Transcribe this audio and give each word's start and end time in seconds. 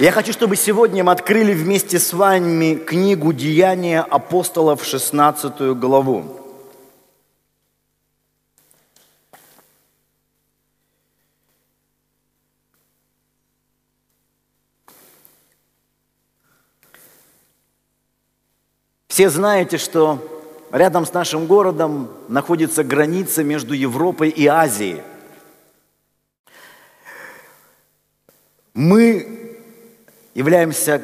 Я 0.00 0.12
хочу, 0.12 0.32
чтобы 0.32 0.56
сегодня 0.56 1.04
мы 1.04 1.12
открыли 1.12 1.52
вместе 1.52 1.98
с 1.98 2.14
вами 2.14 2.74
книгу 2.74 3.34
«Деяния 3.34 4.00
апостолов» 4.00 4.82
16 4.82 5.78
главу. 5.78 6.24
Все 19.08 19.28
знаете, 19.28 19.76
что 19.76 20.18
рядом 20.72 21.04
с 21.04 21.12
нашим 21.12 21.44
городом 21.44 22.08
находится 22.28 22.82
граница 22.82 23.44
между 23.44 23.74
Европой 23.74 24.30
и 24.30 24.46
Азией. 24.46 25.02
Мы 28.72 29.40
являемся 30.40 31.02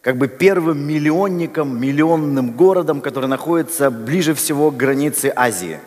как 0.00 0.16
бы 0.16 0.28
первым 0.28 0.78
миллионником, 0.78 1.78
миллионным 1.78 2.52
городом, 2.52 3.00
который 3.02 3.28
находится 3.28 3.90
ближе 3.90 4.32
всего 4.32 4.70
к 4.70 4.76
границе 4.76 5.30
Азии. 5.36 5.78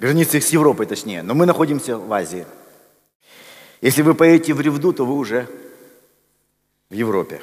Границе 0.00 0.40
с 0.40 0.48
Европой, 0.48 0.86
точнее. 0.86 1.22
Но 1.22 1.34
мы 1.34 1.44
находимся 1.46 1.98
в 1.98 2.10
Азии. 2.12 2.46
Если 3.82 4.02
вы 4.02 4.14
поедете 4.14 4.54
в 4.54 4.60
Ревду, 4.60 4.92
то 4.92 5.04
вы 5.04 5.14
уже 5.14 5.46
в 6.88 6.94
Европе. 6.94 7.40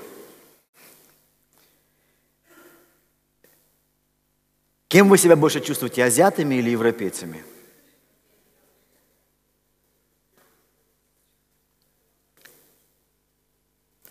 Кем 4.88 5.10
вы 5.10 5.18
себя 5.18 5.36
больше 5.36 5.60
чувствуете, 5.60 6.04
азиатами 6.04 6.56
или 6.56 6.72
европейцами? 6.72 7.44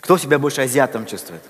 Кто 0.02 0.18
себя 0.18 0.40
больше 0.40 0.62
азиатом 0.62 1.06
чувствует? 1.06 1.42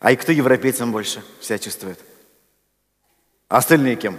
А 0.00 0.12
и 0.12 0.16
кто 0.16 0.32
европейцам 0.32 0.92
больше 0.92 1.24
себя 1.40 1.58
чувствует? 1.58 1.98
А 3.48 3.56
остальные 3.56 3.96
кем? 3.96 4.18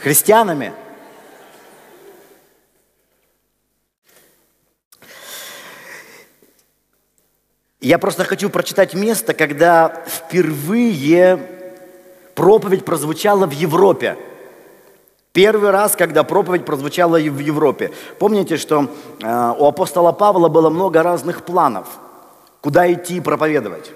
Христианами? 0.00 0.74
Я 7.80 7.98
просто 7.98 8.24
хочу 8.24 8.50
прочитать 8.50 8.94
место, 8.94 9.32
когда 9.32 10.04
впервые 10.08 11.70
проповедь 12.34 12.84
прозвучала 12.84 13.46
в 13.46 13.52
Европе. 13.52 14.18
Первый 15.36 15.70
раз, 15.70 15.96
когда 15.96 16.24
проповедь 16.24 16.64
прозвучала 16.64 17.18
в 17.18 17.38
Европе. 17.40 17.92
Помните, 18.18 18.56
что 18.56 18.88
э, 19.22 19.54
у 19.58 19.66
апостола 19.66 20.12
Павла 20.12 20.48
было 20.48 20.70
много 20.70 21.02
разных 21.02 21.42
планов, 21.42 21.88
куда 22.62 22.90
идти 22.90 23.20
проповедовать. 23.20 23.92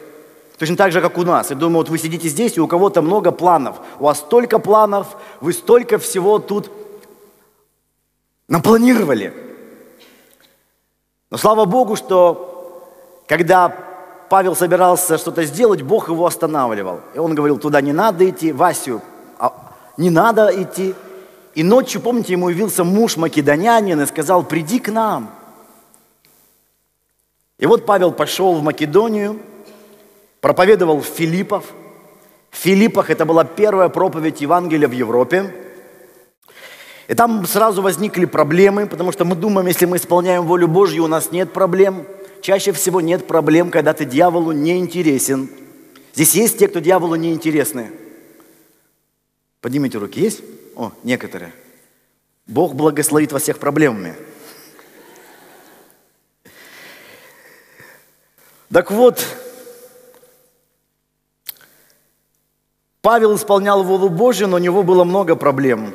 Точно 0.58 0.76
так 0.76 0.92
же, 0.92 1.00
как 1.00 1.16
у 1.16 1.22
нас. 1.22 1.48
Я 1.48 1.56
думаю, 1.56 1.78
вот 1.78 1.88
вы 1.88 1.96
сидите 1.96 2.28
здесь, 2.28 2.58
и 2.58 2.60
у 2.60 2.66
кого-то 2.66 3.00
много 3.00 3.32
планов. 3.32 3.76
У 3.98 4.04
вас 4.04 4.18
столько 4.18 4.58
планов, 4.58 5.16
вы 5.40 5.54
столько 5.54 5.96
всего 5.96 6.40
тут 6.40 6.70
напланировали. 8.46 9.32
Но 11.30 11.38
слава 11.38 11.64
Богу, 11.64 11.96
что 11.96 12.84
когда 13.26 13.74
Павел 14.28 14.54
собирался 14.54 15.16
что-то 15.16 15.44
сделать, 15.44 15.80
Бог 15.80 16.10
его 16.10 16.26
останавливал. 16.26 17.00
И 17.14 17.18
он 17.18 17.34
говорил, 17.34 17.56
туда 17.56 17.80
не 17.80 17.94
надо 17.94 18.28
идти, 18.28 18.52
Васю, 18.52 19.00
а, 19.38 19.54
не 19.96 20.10
надо 20.10 20.50
идти. 20.54 20.94
И 21.54 21.62
ночью, 21.62 22.00
помните, 22.00 22.32
ему 22.32 22.48
явился 22.48 22.84
муж 22.84 23.16
македонянин 23.16 24.00
и 24.00 24.06
сказал, 24.06 24.42
приди 24.44 24.78
к 24.78 24.90
нам. 24.90 25.30
И 27.58 27.66
вот 27.66 27.86
Павел 27.86 28.12
пошел 28.12 28.54
в 28.54 28.62
Македонию, 28.62 29.40
проповедовал 30.40 31.00
в 31.00 31.06
Филиппов. 31.06 31.64
В 32.50 32.56
Филиппах 32.56 33.10
это 33.10 33.24
была 33.24 33.44
первая 33.44 33.88
проповедь 33.88 34.40
Евангелия 34.40 34.88
в 34.88 34.92
Европе. 34.92 35.54
И 37.08 37.14
там 37.14 37.44
сразу 37.46 37.82
возникли 37.82 38.24
проблемы, 38.24 38.86
потому 38.86 39.12
что 39.12 39.24
мы 39.24 39.34
думаем, 39.34 39.66
если 39.66 39.86
мы 39.86 39.96
исполняем 39.96 40.46
волю 40.46 40.68
Божью, 40.68 41.04
у 41.04 41.08
нас 41.08 41.32
нет 41.32 41.52
проблем– 41.52 42.06
чаще 42.40 42.72
всего 42.72 43.00
нет 43.00 43.26
проблем, 43.26 43.70
когда 43.70 43.92
ты 43.92 44.04
дьяволу 44.04 44.52
не 44.52 44.78
интересен. 44.78 45.48
Здесь 46.14 46.34
есть 46.34 46.58
те, 46.58 46.68
кто 46.68 46.80
дьяволу 46.80 47.14
не 47.14 47.32
интересны. 47.32 47.92
Поднимите 49.60 49.98
руки. 49.98 50.20
Есть? 50.20 50.42
О, 50.76 50.92
некоторые. 51.02 51.52
Бог 52.46 52.74
благословит 52.74 53.32
вас 53.32 53.42
всех 53.42 53.58
проблемами. 53.58 54.14
Так 58.72 58.90
вот, 58.90 59.24
Павел 63.02 63.34
исполнял 63.34 63.82
волю 63.82 64.08
Божью, 64.10 64.46
но 64.46 64.56
у 64.56 64.60
него 64.60 64.82
было 64.82 65.04
много 65.04 65.34
проблем. 65.34 65.94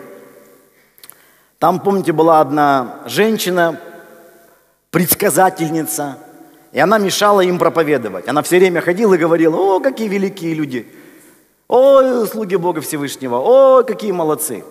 Там, 1.59 1.79
помните, 1.79 2.11
была 2.11 2.41
одна 2.41 2.99
женщина, 3.05 3.79
предсказательница, 4.91 6.17
и 6.71 6.79
она 6.79 6.97
мешала 6.97 7.41
им 7.41 7.59
проповедовать. 7.59 8.27
Она 8.27 8.41
все 8.41 8.59
время 8.59 8.81
ходила 8.81 9.13
и 9.13 9.17
говорила, 9.17 9.55
о, 9.55 9.79
какие 9.79 10.07
великие 10.07 10.53
люди, 10.53 10.91
о, 11.67 12.25
слуги 12.25 12.55
Бога 12.55 12.81
Всевышнего, 12.81 13.37
о, 13.37 13.83
какие 13.83 14.11
молодцы. 14.11 14.63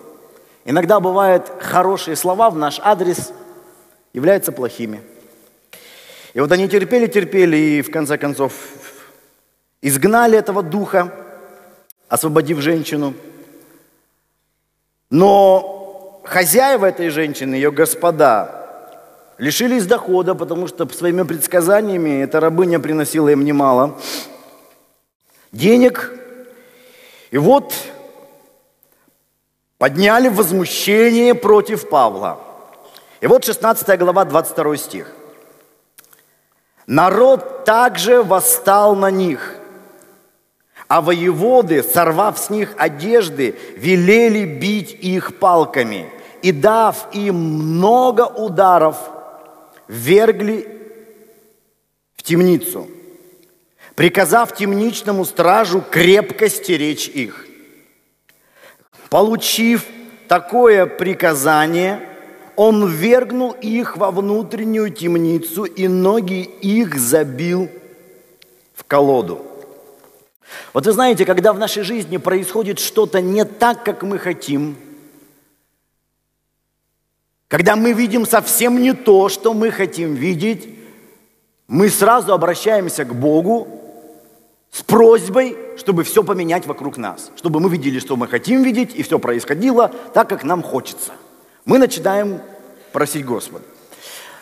Иногда 0.65 1.01
бывают 1.01 1.51
хорошие 1.61 2.17
слова 2.17 2.51
в 2.51 2.57
наш 2.57 2.81
адрес 2.83 3.33
являются 4.13 4.53
плохими. 4.53 5.03
И 6.33 6.41
вот 6.41 6.51
они 6.53 6.69
терпели, 6.69 7.07
терпели, 7.07 7.57
и 7.57 7.83
в 7.83 7.91
конце 7.91 8.17
концов 8.17 8.53
изгнали 9.83 10.39
этого 10.39 10.63
духа, 10.63 11.13
освободив 12.09 12.61
женщину. 12.61 13.15
Но 15.11 16.21
хозяева 16.25 16.87
этой 16.87 17.11
женщины, 17.11 17.55
ее 17.55 17.71
господа, 17.71 18.65
лишились 19.39 19.87
дохода, 19.87 20.35
потому 20.35 20.67
что 20.69 20.89
своими 20.89 21.23
предсказаниями 21.23 22.23
эта 22.23 22.41
рабыня 22.41 22.79
приносила 22.81 23.29
им 23.29 23.45
немало 23.45 24.01
денег. 25.53 26.13
И 27.35 27.39
вот 27.39 27.75
подняли 29.77 30.29
возмущение 30.29 31.35
против 31.35 31.89
Павла. 31.89 32.39
И 33.21 33.27
вот 33.27 33.45
16 33.45 33.99
глава, 33.99 34.25
22 34.25 34.77
стих. 34.77 35.13
Народ 36.87 37.65
также 37.65 38.23
восстал 38.23 38.95
на 38.95 39.11
них, 39.11 39.57
а 40.87 41.01
воеводы, 41.01 41.83
сорвав 41.83 42.39
с 42.39 42.51
них 42.51 42.73
одежды, 42.77 43.59
велели 43.77 44.45
бить 44.45 44.93
их 44.93 45.41
палками, 45.41 46.09
и 46.41 46.53
дав 46.53 47.13
им 47.13 47.35
много 47.35 48.27
ударов– 48.27 48.97
ввергли 49.89 50.69
в 52.15 52.23
темницу, 52.23 52.87
приказав 53.95 54.55
темничному 54.55 55.25
стражу 55.25 55.83
крепко 55.91 56.49
стеречь 56.49 57.09
их. 57.09 57.47
Получив 59.09 59.87
такое 60.29 60.87
приказание, 60.87 62.01
он 62.57 62.87
ввергнул 62.87 63.53
их 63.53 63.97
во 63.97 64.11
внутреннюю 64.11 64.91
темницу 64.91 65.65
и 65.65 65.89
ноги 65.89 66.43
их 66.61 66.97
забил 66.97 67.69
в 68.75 68.85
колоду. 68.85 69.45
Вот 70.73 70.87
вы 70.87 70.93
знаете, 70.93 71.25
когда 71.25 71.53
в 71.53 71.59
нашей 71.59 71.83
жизни 71.83 72.17
происходит 72.17 72.79
что-то 72.79 73.21
не 73.21 73.45
так, 73.45 73.85
как 73.85 74.03
мы 74.03 74.19
хотим– 74.19 74.77
когда 77.55 77.77
мы 77.77 77.93
видим 77.93 78.27
совсем 78.27 78.83
не 78.83 78.95
то, 78.95 79.29
что 79.29 79.55
мы 79.55 79.71
хотим 79.71 80.15
видеть, 80.15 80.69
мы 81.69 81.89
сразу 81.89 82.33
обращаемся 82.33 83.05
к 83.05 83.15
Богу 83.15 83.84
с 84.75 84.83
просьбой, 84.83 85.57
чтобы 85.77 86.03
все 86.03 86.25
поменять 86.25 86.67
вокруг 86.67 86.97
нас, 86.97 87.31
чтобы 87.37 87.61
мы 87.61 87.71
видели, 87.71 88.01
что 88.01 88.17
мы 88.17 88.27
хотим 88.27 88.65
видеть, 88.65 88.93
и 88.97 89.05
все 89.05 89.21
происходило 89.21 89.93
так, 90.13 90.29
как 90.29 90.43
нам 90.43 90.65
хочется. 90.65 91.13
Мы 91.65 91.79
начинаем 91.79 92.41
просить 92.93 93.25
Господа. 93.25 93.65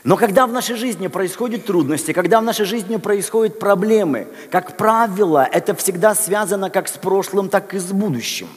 Но 0.05 0.17
когда 0.17 0.47
в 0.47 0.53
нашей 0.53 0.77
жизни 0.77 1.09
происходят 1.09 1.67
трудности, 1.67 2.15
когда 2.15 2.41
в 2.41 2.45
нашей 2.45 2.65
жизни 2.65 2.97
происходят 2.97 3.59
проблемы, 3.59 4.27
как 4.51 4.79
правило, 4.79 5.47
это 5.53 5.75
всегда 5.75 6.15
связано 6.15 6.71
как 6.71 6.89
с 6.89 6.93
прошлым, 6.93 7.51
так 7.51 7.75
и 7.75 7.79
с 7.79 7.93
будущим. 7.93 8.49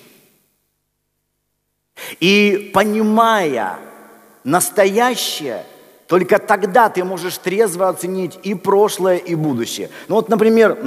И 2.21 2.71
понимая, 2.73 3.79
настоящее, 4.45 5.65
только 6.07 6.39
тогда 6.39 6.87
ты 6.87 7.03
можешь 7.03 7.37
трезво 7.37 7.89
оценить 7.89 8.39
и 8.43 8.55
прошлое, 8.55 9.17
и 9.17 9.35
будущее. 9.35 9.89
Ну 10.07 10.15
вот, 10.15 10.29
например, 10.29 10.77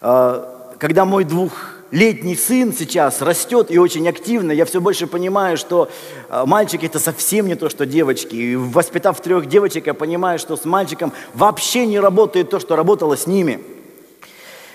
когда 0.00 1.04
мой 1.04 1.24
двух, 1.24 1.52
летний 1.90 2.36
сын 2.36 2.72
сейчас 2.72 3.20
растет 3.20 3.70
и 3.70 3.78
очень 3.78 4.08
активно, 4.08 4.52
я 4.52 4.64
все 4.64 4.80
больше 4.80 5.06
понимаю, 5.06 5.56
что 5.56 5.90
э, 6.28 6.42
мальчики 6.46 6.86
это 6.86 6.98
совсем 6.98 7.46
не 7.46 7.54
то, 7.54 7.68
что 7.68 7.86
девочки. 7.86 8.34
И 8.34 8.56
воспитав 8.56 9.20
трех 9.20 9.46
девочек, 9.46 9.86
я 9.86 9.94
понимаю, 9.94 10.38
что 10.38 10.56
с 10.56 10.64
мальчиком 10.64 11.12
вообще 11.34 11.86
не 11.86 11.98
работает 11.98 12.50
то, 12.50 12.60
что 12.60 12.76
работало 12.76 13.16
с 13.16 13.26
ними. 13.26 13.60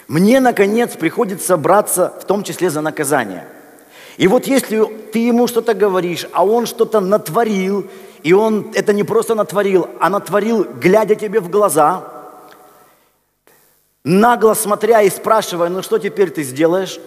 Мне, 0.08 0.40
наконец, 0.40 0.96
приходится 0.96 1.58
браться 1.58 2.14
в 2.22 2.26
том 2.26 2.44
числе 2.44 2.70
за 2.70 2.82
наказание. 2.82 3.46
И 4.18 4.28
вот 4.28 4.46
если 4.48 4.84
ты 5.12 5.20
ему 5.20 5.48
что-то 5.48 5.74
говоришь, 5.74 6.28
а 6.32 6.46
он 6.46 6.68
что-то 6.68 7.00
натворил, 7.00 7.88
и 8.24 8.34
он 8.34 8.72
это 8.74 8.94
не 8.94 9.04
просто 9.04 9.36
натворил, 9.36 9.88
а 10.00 10.10
натворил, 10.10 10.66
глядя 10.80 11.16
тебе 11.16 11.40
в 11.40 11.50
глаза– 11.50 12.12
нагло 14.06 14.54
смотря 14.54 15.02
и 15.02 15.10
спрашивая, 15.10 15.68
ну 15.68 15.82
что 15.82 15.98
теперь 15.98 16.30
ты 16.30 16.44
сделаешь? 16.44 17.00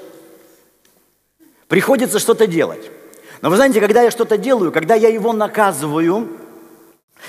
Приходится 1.69 2.19
что-то 2.19 2.47
делать. 2.47 2.91
Но 3.41 3.51
вы 3.51 3.57
знаете, 3.57 3.81
когда 3.81 4.03
я 4.03 4.11
что-то 4.11 4.37
делаю, 4.37 4.73
когда 4.73 4.95
я 4.95 5.09
его 5.09 5.33
наказываю, 5.33 6.29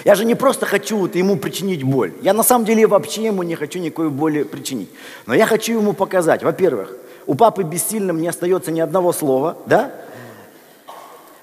я 0.04 0.16
же 0.16 0.26
не 0.26 0.36
просто 0.36 0.66
хочу 0.66 0.98
вот 0.98 1.16
ему 1.16 1.38
причинить 1.38 1.84
боль. 1.84 2.14
Я 2.22 2.34
на 2.34 2.44
самом 2.44 2.66
деле 2.66 2.88
вообще 2.88 3.26
ему 3.26 3.44
не 3.44 3.56
хочу 3.56 3.80
никакой 3.80 4.10
боли 4.10 4.44
причинить. 4.44 4.90
Но 5.26 5.34
я 5.34 5.46
хочу 5.46 5.74
ему 5.74 5.94
показать, 5.94 6.44
во-первых, 6.44 6.94
у 7.26 7.36
папы 7.36 7.64
бессильным 7.64 8.20
не 8.22 8.28
остается 8.28 8.72
ни 8.72 8.80
одного 8.80 9.14
слова, 9.14 9.58
да? 9.68 9.92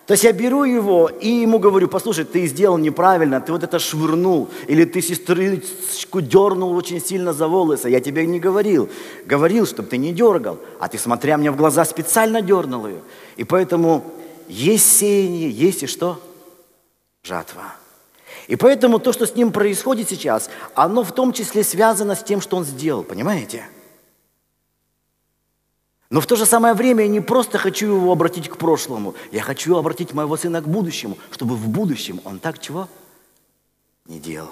То 0.07 0.13
есть 0.13 0.23
я 0.23 0.33
беру 0.33 0.63
его 0.63 1.09
и 1.09 1.29
ему 1.29 1.59
говорю, 1.59 1.89
послушай, 1.89 2.25
ты 2.25 2.47
сделал 2.47 2.79
неправильно, 2.79 3.41
ты 3.41 3.51
вот 3.51 3.65
это 3.65 3.81
швырнул, 3.81 4.49
или 4.69 4.85
ты 4.85 5.03
сестричку 5.03 6.21
дернул 6.21 6.77
очень 6.77 7.01
сильно 7.01 7.33
за 7.33 7.49
волосы. 7.49 7.89
Я 7.89 7.99
тебе 7.99 8.25
не 8.25 8.39
говорил. 8.39 8.89
Говорил, 9.25 9.67
чтобы 9.67 9.89
ты 9.89 9.97
не 9.97 10.13
дергал, 10.13 10.59
а 10.79 10.87
ты, 10.87 10.97
смотря 10.97 11.37
мне 11.37 11.51
в 11.51 11.57
глаза, 11.57 11.85
специально 11.85 12.41
дернул 12.41 12.87
ее. 12.87 13.01
И 13.37 13.43
поэтому 13.43 14.05
есть 14.49 14.97
сеяние, 14.97 15.51
есть 15.51 15.83
и 15.83 15.87
что? 15.89 16.21
Жатва. 17.25 17.75
И 18.47 18.55
поэтому 18.55 19.01
то, 19.01 19.13
что 19.13 19.27
с 19.27 19.35
ним 19.35 19.51
происходит 19.51 20.09
сейчас, 20.09 20.51
оно 20.77 21.03
в 21.03 21.11
том 21.11 21.33
числе 21.33 21.65
связано 21.65 22.15
с 22.15 22.23
тем, 22.23 22.41
что 22.41 22.57
он 22.57 22.65
сделал, 22.65 23.03
понимаете? 23.03 23.65
Но 26.09 26.21
в 26.21 26.27
то 26.27 26.37
же 26.37 26.47
самое 26.47 26.75
время 26.75 27.03
я 27.03 27.09
не 27.09 27.21
просто 27.21 27.59
хочу 27.59 27.97
его 27.97 28.13
обратить 28.13 28.49
к 28.49 28.57
прошлому, 28.57 29.15
я 29.33 29.43
хочу 29.43 29.77
обратить 29.77 30.13
моего 30.13 30.37
сына 30.37 30.63
к 30.63 30.69
будущему, 30.69 31.19
чтобы 31.33 31.57
в 31.57 31.69
будущем 31.69 32.21
он 32.25 32.39
так 32.39 32.61
чего 32.61 32.89
не 34.07 34.21
делал. 34.21 34.51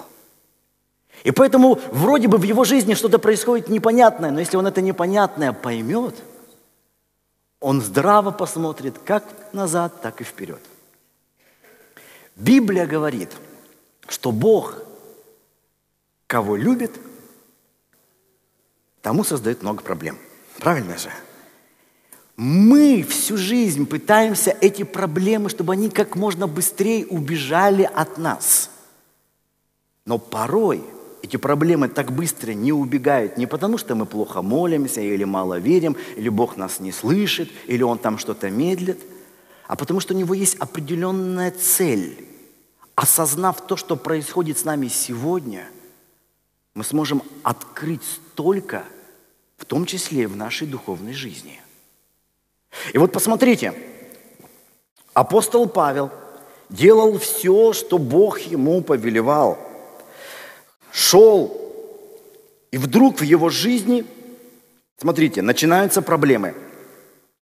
И 1.23 1.31
поэтому 1.31 1.79
вроде 1.93 2.27
бы 2.27 2.39
в 2.39 2.43
его 2.43 2.65
жизни 2.65 2.95
что-то 2.95 3.19
происходит 3.19 3.69
непонятное, 3.69 4.33
но 4.33 4.41
если 4.41 4.56
он 4.56 4.67
это 4.67 4.83
непонятное 4.83 5.53
поймет, 5.53 6.17
он 7.61 7.81
здраво 7.81 8.31
посмотрит 8.33 8.99
как 8.99 9.25
назад, 9.53 10.03
так 10.03 10.21
и 10.21 10.25
вперед. 10.25 10.61
Библия 12.35 12.87
говорит, 12.87 13.31
что 14.09 14.33
Бог, 14.33 14.83
кого 16.27 16.56
любит, 16.56 16.93
тому 19.03 19.23
создает 19.23 19.62
много 19.62 19.83
проблем. 19.83 20.19
Правильно 20.59 20.99
же? 20.99 21.11
Мы 22.37 23.05
всю 23.09 23.37
жизнь 23.37 23.87
пытаемся 23.87 24.57
эти 24.61 24.83
проблемы, 24.83 25.49
чтобы 25.49 25.73
они 25.75 25.89
как 25.89 26.17
можно 26.17 26.49
быстрее 26.49 27.07
убежали 27.07 27.83
от 27.83 28.19
нас. 28.19 28.71
Но 30.05 30.19
порой 30.19 30.83
эти 31.23 31.37
проблемы 31.37 31.89
так 31.89 32.13
быстро 32.13 32.53
не 32.53 32.73
убегают 32.73 33.39
не 33.39 33.47
потому, 33.47 33.79
что 33.79 33.95
мы 33.95 34.05
плохо 34.05 34.43
молимся 34.43 35.01
или 35.01 35.25
мало 35.25 35.59
верим, 35.59 35.97
или 36.17 36.29
Бог 36.29 36.57
нас 36.57 36.81
не 36.81 36.93
слышит, 36.93 37.51
или 37.67 37.83
Он 37.83 37.99
там 37.99 38.19
что-то 38.19 38.51
медлит, 38.51 39.01
а 39.67 39.77
потому 39.77 40.01
что 40.01 40.13
у 40.13 40.17
Него 40.17 40.35
есть 40.35 40.57
определенная 40.57 41.53
цель. 41.53 42.27
Осознав 42.97 43.67
то, 43.67 43.77
что 43.77 43.97
происходит 43.97 44.59
с 44.59 44.65
нами 44.65 44.89
сегодня, 44.89 45.67
мы 46.75 46.85
сможем 46.85 47.23
открыть 47.43 48.03
столько, 48.05 48.85
в 49.57 49.65
том 49.65 49.87
числе 49.87 50.27
в 50.27 50.37
нашей 50.37 50.67
духовной 50.67 51.15
жизни. 51.15 51.61
И 52.93 52.99
вот 52.99 53.12
посмотрите, 53.12 53.73
апостол 55.12 55.69
Павел 55.69 56.11
делал 56.69 57.19
все, 57.19 57.73
что 57.73 57.99
Бог 57.99 58.41
ему 58.41 58.82
повелевал. 58.82 59.59
Шел, 60.93 61.61
и 62.71 62.79
вдруг 62.79 63.21
в 63.21 63.23
его 63.23 63.50
жизни, 63.50 64.06
смотрите, 64.97 65.43
начинаются 65.43 66.03
проблемы. 66.03 66.55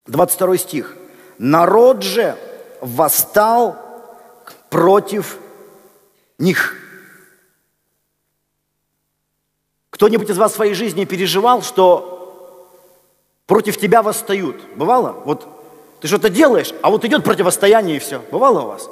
22 0.07 0.57
стих. 0.57 0.97
«Народ 1.37 2.03
же 2.03 2.37
восстал 2.81 3.77
против 4.69 5.37
них». 6.37 6.75
Кто-нибудь 9.89 10.29
из 10.29 10.37
вас 10.37 10.53
в 10.53 10.55
своей 10.55 10.73
жизни 10.73 11.05
переживал, 11.05 11.61
что 11.61 12.20
против 13.51 13.77
тебя 13.77 14.01
восстают. 14.01 14.55
Бывало? 14.77 15.17
Вот 15.25 15.45
ты 15.99 16.07
что-то 16.07 16.29
делаешь, 16.29 16.73
а 16.81 16.89
вот 16.89 17.03
идет 17.03 17.25
противостояние 17.25 17.97
и 17.97 17.99
все. 17.99 18.21
Бывало 18.31 18.61
у 18.61 18.67
вас? 18.67 18.89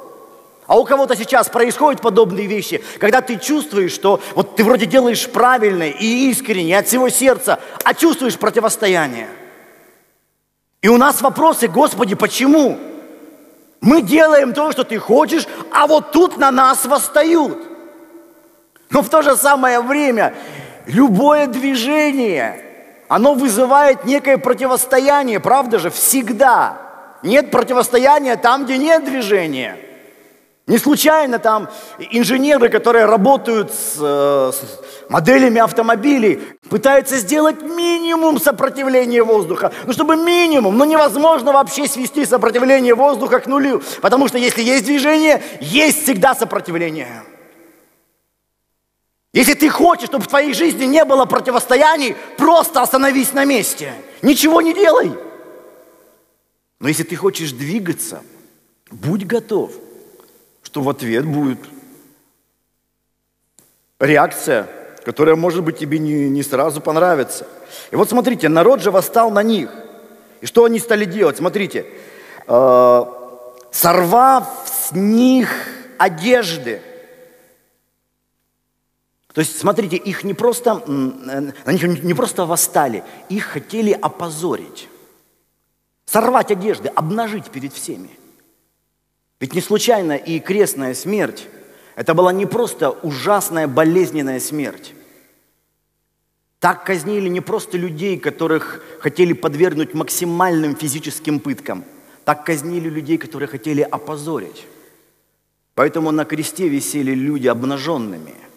А 0.66 0.78
у 0.78 0.84
кого-то 0.84 1.16
сейчас 1.16 1.48
происходят 1.48 2.02
подобные 2.02 2.46
вещи, 2.46 2.84
когда 2.98 3.22
ты 3.22 3.38
чувствуешь, 3.38 3.92
что 3.92 4.20
вот 4.34 4.56
ты 4.56 4.64
вроде 4.64 4.84
делаешь 4.84 5.26
правильно 5.30 5.84
и 5.84 6.28
искренне, 6.30 6.78
от 6.78 6.86
всего 6.86 7.08
сердца, 7.08 7.58
а 7.84 7.94
чувствуешь 7.94 8.36
противостояние. 8.36 9.28
И 10.82 10.88
у 10.88 10.98
нас 10.98 11.22
вопросы, 11.22 11.66
Господи, 11.66 12.14
почему? 12.14 12.76
Мы 13.80 14.02
делаем 14.02 14.52
то, 14.52 14.72
что 14.72 14.84
ты 14.84 14.98
хочешь, 14.98 15.46
а 15.72 15.86
вот 15.86 16.12
тут 16.12 16.36
на 16.36 16.50
нас 16.50 16.84
восстают. 16.84 17.56
Но 18.90 19.00
в 19.00 19.08
то 19.08 19.22
же 19.22 19.36
самое 19.36 19.80
время 19.80 20.34
любое 20.84 21.46
движение– 21.46 22.66
оно 23.10 23.34
вызывает 23.34 24.04
некое 24.04 24.38
противостояние, 24.38 25.40
правда 25.40 25.80
же, 25.80 25.90
всегда. 25.90 26.78
Нет 27.24 27.50
противостояния 27.50 28.36
там, 28.36 28.64
где 28.64 28.78
нет 28.78 29.04
движения. 29.04 29.78
Не 30.68 30.78
случайно 30.78 31.40
там 31.40 31.68
инженеры, 31.98 32.68
которые 32.68 33.06
работают 33.06 33.72
с, 33.72 33.96
э, 33.98 34.52
с 34.54 35.10
моделями 35.10 35.60
автомобилей, 35.60 36.40
пытаются 36.68 37.16
сделать 37.16 37.60
минимум 37.62 38.38
сопротивления 38.38 39.24
воздуха. 39.24 39.72
Ну, 39.86 39.92
чтобы 39.92 40.14
минимум, 40.14 40.78
но 40.78 40.84
невозможно 40.84 41.52
вообще 41.52 41.88
свести 41.88 42.24
сопротивление 42.24 42.94
воздуха 42.94 43.40
к 43.40 43.48
нулю. 43.48 43.82
Потому 44.02 44.28
что 44.28 44.38
если 44.38 44.62
есть 44.62 44.84
движение, 44.84 45.42
есть 45.60 46.04
всегда 46.04 46.36
сопротивление. 46.36 47.24
Если 49.32 49.54
ты 49.54 49.68
хочешь, 49.68 50.08
чтобы 50.08 50.24
в 50.24 50.28
твоей 50.28 50.54
жизни 50.54 50.84
не 50.84 51.04
было 51.04 51.24
противостояний, 51.24 52.16
просто 52.36 52.82
остановись 52.82 53.32
на 53.32 53.44
месте. 53.44 53.94
Ничего 54.22 54.60
не 54.60 54.74
делай. 54.74 55.12
Но 56.80 56.88
если 56.88 57.04
ты 57.04 57.14
хочешь 57.14 57.52
двигаться, 57.52 58.22
будь 58.90 59.26
готов, 59.26 59.72
что 60.62 60.82
в 60.82 60.90
ответ 60.90 61.24
будет 61.26 61.58
реакция, 64.00 64.68
которая, 65.04 65.36
может 65.36 65.62
быть, 65.62 65.78
тебе 65.78 65.98
не, 65.98 66.28
не 66.28 66.42
сразу 66.42 66.80
понравится. 66.80 67.46
И 67.92 67.96
вот 67.96 68.10
смотрите, 68.10 68.48
народ 68.48 68.82
же 68.82 68.90
восстал 68.90 69.30
на 69.30 69.44
них. 69.44 69.70
И 70.40 70.46
что 70.46 70.64
они 70.64 70.80
стали 70.80 71.04
делать? 71.04 71.36
Смотрите, 71.36 71.86
э, 72.48 73.04
сорвав 73.70 74.48
с 74.66 74.92
них 74.92 75.50
одежды– 75.98 76.82
то 79.32 79.40
есть, 79.40 79.58
смотрите, 79.58 79.96
их 79.96 80.24
не 80.24 80.34
просто, 80.34 80.82
на 80.86 81.72
них 81.72 82.02
не 82.02 82.14
просто 82.14 82.46
восстали, 82.46 83.04
их 83.28 83.44
хотели 83.44 83.92
опозорить. 83.92 84.88
Сорвать 86.04 86.50
одежды, 86.50 86.88
обнажить 86.88 87.50
перед 87.50 87.72
всеми. 87.72 88.10
Ведь 89.38 89.54
не 89.54 89.60
случайно 89.60 90.16
и 90.16 90.40
крестная 90.40 90.94
смерть, 90.94 91.46
это 91.94 92.14
была 92.14 92.32
не 92.32 92.44
просто 92.44 92.90
ужасная 92.90 93.68
болезненная 93.68 94.40
смерть. 94.40 94.94
Так 96.58 96.84
казнили 96.84 97.28
не 97.28 97.40
просто 97.40 97.78
людей, 97.78 98.18
которых 98.18 98.82
хотели 98.98 99.32
подвергнуть 99.32 99.94
максимальным 99.94 100.74
физическим 100.74 101.38
пыткам. 101.38 101.84
Так 102.24 102.44
казнили 102.44 102.88
людей, 102.88 103.16
которые 103.16 103.48
хотели 103.48 103.80
опозорить. 103.80 104.66
Поэтому 105.74 106.10
на 106.10 106.24
кресте 106.24 106.68
висели 106.68 107.14
люди 107.14 107.46
обнаженными– 107.46 108.34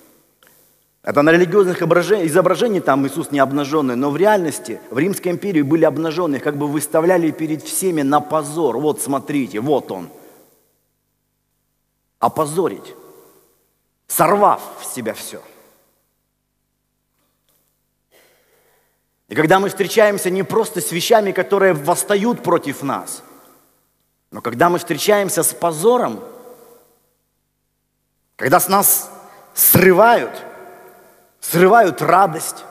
это 1.04 1.22
на 1.22 1.32
религиозных 1.32 1.82
изображениях 1.82 2.86
там 2.86 3.06
Иисус 3.06 3.30
не 3.30 3.40
обнаженный, 3.40 3.98
но 3.98 4.10
в 4.10 4.16
реальности 4.16 4.80
в 4.90 4.98
Римской 4.98 5.34
империи 5.34 5.62
были 5.62 5.84
обнаженные, 5.84 6.40
как 6.40 6.56
бы 6.56 6.66
выставляли 6.66 7.30
перед 7.32 7.62
всеми 7.62 8.04
на 8.04 8.22
позор. 8.22 8.78
Вот 8.78 9.02
смотрите, 9.02 9.60
вот 9.60 9.92
он. 9.92 10.10
Опозорить, 12.20 12.96
сорвав 14.08 14.62
в 14.80 14.86
себя 14.86 15.14
все. 15.14 15.42
И 19.28 19.36
когда 19.36 19.60
мы 19.60 19.68
встречаемся 19.68 20.30
не 20.30 20.44
просто 20.44 20.80
с 20.80 20.94
вещами, 20.94 21.34
которые 21.34 21.74
восстают 21.74 22.42
против 22.44 22.82
нас, 22.82 23.24
но 24.32 24.40
когда 24.40 24.70
мы 24.70 24.80
встречаемся 24.80 25.44
с 25.44 25.54
позором, 25.54 26.24
когда 28.38 28.62
с 28.62 28.70
нас 28.70 29.12
срывают, 29.54 30.32
срывают 31.44 32.02
радость. 32.02 32.64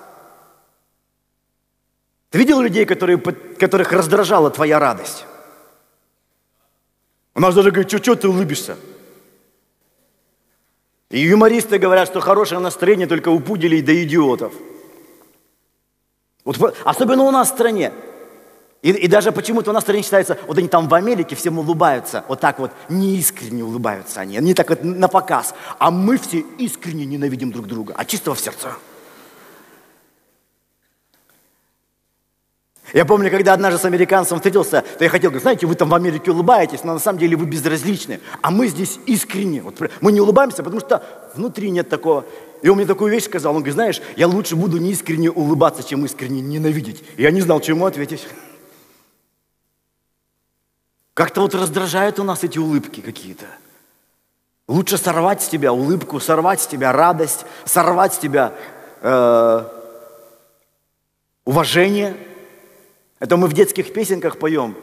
Ты 2.31 2.39
видел 2.39 2.61
людей, 2.61 2.87
которые, 2.87 3.19
которых 3.19 3.93
раздражала 3.93 4.51
твоя 4.51 4.79
радость? 4.79 5.27
У 7.35 7.41
нас 7.41 7.55
даже 7.55 7.71
говорит, 7.71 7.91
что, 7.91 8.15
ты 8.15 8.29
улыбишься? 8.29 8.77
И 11.11 11.21
юмористы 11.21 11.79
говорят, 11.79 12.09
что 12.09 12.21
хорошее 12.21 12.61
настроение 12.61 13.07
только 13.07 13.29
у 13.29 13.41
пуделей 13.41 13.83
да 13.83 13.93
идиотов. 14.03 14.55
Вот, 16.45 16.77
особенно 16.85 17.25
у 17.25 17.31
нас 17.31 17.51
в 17.51 17.55
стране. 17.55 17.93
И, 18.83 18.91
и 18.91 19.07
даже 19.07 19.31
почему-то 19.31 19.71
у 19.71 19.73
нас 19.73 19.85
в 19.85 19.87
стране 19.87 20.03
считается, 20.03 20.37
вот 20.49 20.59
они 20.59 20.67
там 20.67 20.89
в 20.89 20.95
Америке 20.95 21.37
всем 21.37 21.59
улыбаются, 21.59 22.25
вот 22.27 22.41
так 22.41 22.59
вот 22.59 22.73
неискренне 22.89 23.63
улыбаются 23.63 24.21
они, 24.21 24.37
они 24.37 24.55
так 24.55 24.69
вот 24.71 24.83
на 24.83 25.07
показ. 25.07 25.55
А 25.79 25.93
мы 25.93 26.19
все 26.19 26.45
искренне 26.59 27.07
ненавидим 27.07 27.53
друг 27.53 27.69
друга, 27.69 27.95
а 27.97 28.05
чистого 28.05 28.35
в 28.35 28.41
сердце. 28.41 28.75
Я 32.93 33.07
помню, 33.07 33.31
когда 33.31 33.55
однажды 33.55 33.79
с 33.79 33.85
американцем 33.85 34.37
встретился, 34.37 34.85
то 34.99 35.05
я 35.05 35.09
хотел 35.09 35.31
говорить, 35.31 35.45
знаете, 35.45 35.67
вы 35.67 35.77
там 35.77 35.89
в 35.89 35.95
Америке 35.95 36.31
улыбаетесь, 36.31 36.85
но 36.85 36.93
на 36.93 36.99
самом 36.99 37.19
деле 37.21 37.37
вы 37.37 37.47
безразличны. 37.47 38.21
А 38.43 38.51
мы 38.51 38.67
здесь 38.67 38.99
искренне. 39.07 39.63
Вот 39.63 39.81
мы 40.03 40.13
не 40.13 40.21
улыбаемся, 40.21 40.63
потому 40.63 40.81
что 40.81 41.03
внутри 41.35 41.71
нет 41.71 41.89
такого. 41.89 42.27
И 42.61 42.69
он 42.69 42.77
мне 42.77 42.85
такую 42.85 43.11
вещь 43.11 43.25
сказал. 43.25 43.53
Он 43.55 43.61
говорит, 43.61 43.75
знаешь, 43.75 44.03
я 44.17 44.29
лучше 44.29 44.57
буду 44.57 44.77
не 44.77 44.91
искренне 44.91 45.31
улыбаться, 45.31 45.83
чем 45.83 46.05
искренне 46.05 46.43
ненавидеть. 46.43 47.03
И 47.17 47.23
я 47.23 47.31
не 47.31 47.41
знал, 47.41 47.61
чему 47.61 47.87
ответить. 47.87 48.29
Как-то 51.15 51.43
вот 51.43 51.55
раздражают 51.55 52.19
у 52.19 52.25
нас 52.25 52.45
эти 52.45 52.59
улыбки 52.59 53.01
какие-то. 53.01 53.47
Лучше 54.69 54.97
сорвать 54.97 55.43
с 55.43 55.49
тебя 55.49 55.73
улыбку, 55.73 56.21
сорвать 56.21 56.61
с 56.61 56.67
тебя 56.67 56.93
радость, 56.93 57.45
сорвать 57.65 58.15
с 58.15 58.19
тебя 58.19 58.55
э, 59.03 59.65
уважение– 61.45 62.17
это 63.23 63.37
мы 63.37 63.47
в 63.47 63.53
детских 63.53 63.93
песенках 63.93 64.37
поем. 64.37 64.77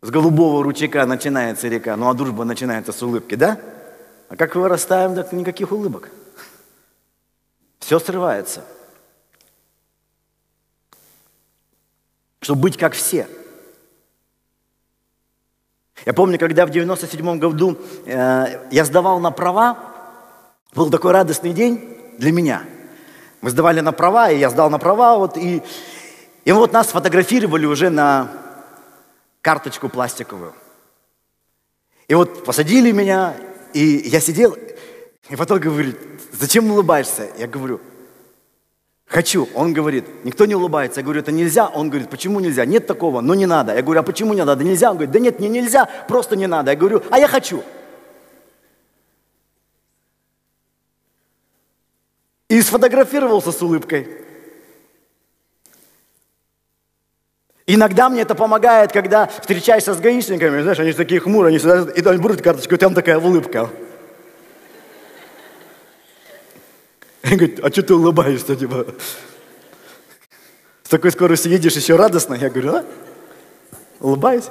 С 0.00 0.10
голубого 0.10 0.64
ручейка 0.64 1.06
начинается 1.06 1.68
река, 1.68 1.96
ну 1.96 2.10
а 2.10 2.14
дружба 2.14 2.42
начинается 2.42 2.90
с 2.90 3.00
улыбки, 3.04 3.36
да? 3.36 3.60
А 4.28 4.34
как 4.34 4.56
вырастаем, 4.56 5.14
так 5.14 5.30
никаких 5.30 5.70
улыбок. 5.70 6.10
Все 7.78 8.00
срывается. 8.00 8.64
Чтобы 12.40 12.62
быть 12.62 12.76
как 12.76 12.94
все. 12.94 13.28
Я 16.04 16.12
помню, 16.12 16.38
когда 16.38 16.66
в 16.66 16.70
97 16.70 17.38
году 17.38 17.76
э, 18.06 18.60
я 18.70 18.84
сдавал 18.84 19.20
на 19.20 19.30
права, 19.30 19.78
был 20.74 20.90
такой 20.90 21.12
радостный 21.12 21.52
день 21.52 21.96
для 22.18 22.32
меня. 22.32 22.62
Мы 23.40 23.50
сдавали 23.50 23.80
на 23.80 23.92
права, 23.92 24.30
и 24.30 24.38
я 24.38 24.50
сдал 24.50 24.70
на 24.70 24.78
права, 24.78 25.18
вот, 25.18 25.36
и 25.36 25.62
и 26.44 26.50
вот 26.50 26.72
нас 26.72 26.88
фотографировали 26.88 27.66
уже 27.66 27.88
на 27.88 28.28
карточку 29.42 29.88
пластиковую. 29.88 30.54
И 32.08 32.14
вот 32.14 32.44
посадили 32.44 32.90
меня, 32.90 33.36
и 33.72 34.02
я 34.06 34.20
сидел, 34.20 34.56
и 35.28 35.36
потом 35.36 35.60
говорит, 35.60 35.96
зачем 36.32 36.70
улыбаешься? 36.70 37.28
Я 37.38 37.46
говорю, 37.46 37.80
хочу. 39.12 39.48
Он 39.54 39.72
говорит, 39.72 40.04
никто 40.24 40.46
не 40.46 40.54
улыбается. 40.54 41.00
Я 41.00 41.04
говорю, 41.04 41.20
это 41.20 41.30
нельзя. 41.30 41.68
Он 41.68 41.90
говорит, 41.90 42.08
почему 42.08 42.40
нельзя? 42.40 42.64
Нет 42.64 42.86
такого, 42.86 43.20
но 43.20 43.34
не 43.34 43.46
надо. 43.46 43.74
Я 43.74 43.82
говорю, 43.82 44.00
а 44.00 44.02
почему 44.02 44.34
не 44.34 44.44
надо? 44.44 44.64
Нельзя. 44.64 44.90
Он 44.90 44.96
говорит, 44.96 45.12
да 45.12 45.20
нет, 45.20 45.38
мне 45.38 45.48
нельзя, 45.48 45.88
просто 46.08 46.34
не 46.34 46.46
надо. 46.46 46.72
Я 46.72 46.76
говорю, 46.76 47.02
а 47.10 47.18
я 47.18 47.28
хочу. 47.28 47.62
И 52.48 52.60
сфотографировался 52.60 53.52
с 53.52 53.62
улыбкой. 53.62 54.08
Иногда 57.66 58.08
мне 58.08 58.22
это 58.22 58.34
помогает, 58.34 58.92
когда 58.92 59.26
встречаешься 59.26 59.94
с 59.94 60.00
гаишниками, 60.00 60.62
знаешь, 60.62 60.80
они 60.80 60.92
такие 60.92 61.20
хмурые, 61.20 61.50
они 61.50 61.58
сюда, 61.58 61.86
и 61.94 62.04
они 62.04 62.18
берут 62.18 62.42
карточку, 62.42 62.74
и 62.74 62.78
там 62.78 62.92
такая 62.92 63.18
улыбка. 63.18 63.70
И 67.32 67.36
говорит, 67.36 67.60
а 67.64 67.70
что 67.70 67.82
ты 67.82 67.94
улыбаешься, 67.94 68.54
типа? 68.54 68.86
С 70.82 70.88
такой 70.90 71.10
скоростью 71.10 71.50
едешь 71.50 71.76
еще 71.76 71.96
радостно. 71.96 72.34
Я 72.34 72.50
говорю, 72.50 72.74
а? 72.74 72.84
Улыбаюсь. 74.00 74.50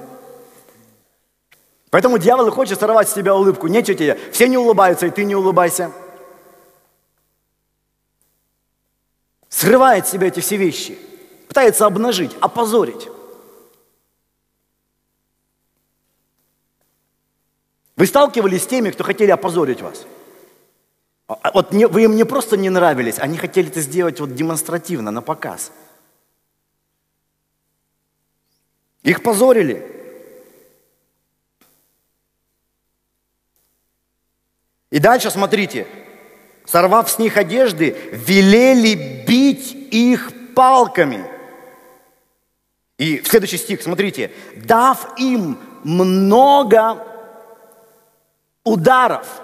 Поэтому 1.91 2.17
дьявол 2.17 2.49
хочет 2.49 2.79
сорвать 2.79 3.07
с 3.07 3.13
тебя 3.13 3.35
улыбку. 3.35 3.67
Нечего 3.67 3.95
тебе. 3.95 4.19
Все 4.31 4.47
не 4.47 4.57
улыбаются, 4.57 5.05
и 5.05 5.11
ты 5.11 5.25
не 5.25 5.35
улыбайся. 5.35 5.91
Срывает 9.47 10.07
с 10.07 10.11
себя 10.11 10.27
эти 10.27 10.39
все 10.39 10.57
вещи– 10.57 10.97
пытается 11.47 11.85
обнажить, 11.85 12.35
опозорить. 12.39 13.09
Вы 17.95 18.07
сталкивались 18.07 18.63
с 18.63 18.67
теми, 18.67 18.89
кто 18.89 19.03
хотели 19.03 19.29
опозорить 19.29 19.81
вас? 19.81 20.07
А, 21.41 21.51
вот 21.53 21.71
не, 21.71 21.87
вы 21.87 22.03
им 22.03 22.15
не 22.15 22.23
просто 22.23 22.57
не 22.57 22.69
нравились, 22.69 23.19
они 23.19 23.37
хотели 23.37 23.69
это 23.69 23.81
сделать 23.81 24.19
вот 24.19 24.35
демонстративно, 24.35 25.11
на 25.11 25.21
показ. 25.21 25.71
Их 29.03 29.23
позорили. 29.23 29.85
И 34.89 34.99
дальше 34.99 35.31
смотрите. 35.31 35.87
Сорвав 36.65 37.09
с 37.09 37.17
них 37.17 37.37
одежды, 37.37 37.97
велели 38.11 39.25
бить 39.25 39.71
их 39.91 40.31
палками. 40.53 41.25
И 42.97 43.19
в 43.19 43.27
следующий 43.27 43.57
стих, 43.57 43.81
смотрите, 43.81 44.31
дав 44.55 45.17
им 45.17 45.57
много 45.83 47.03
ударов. 48.63 49.41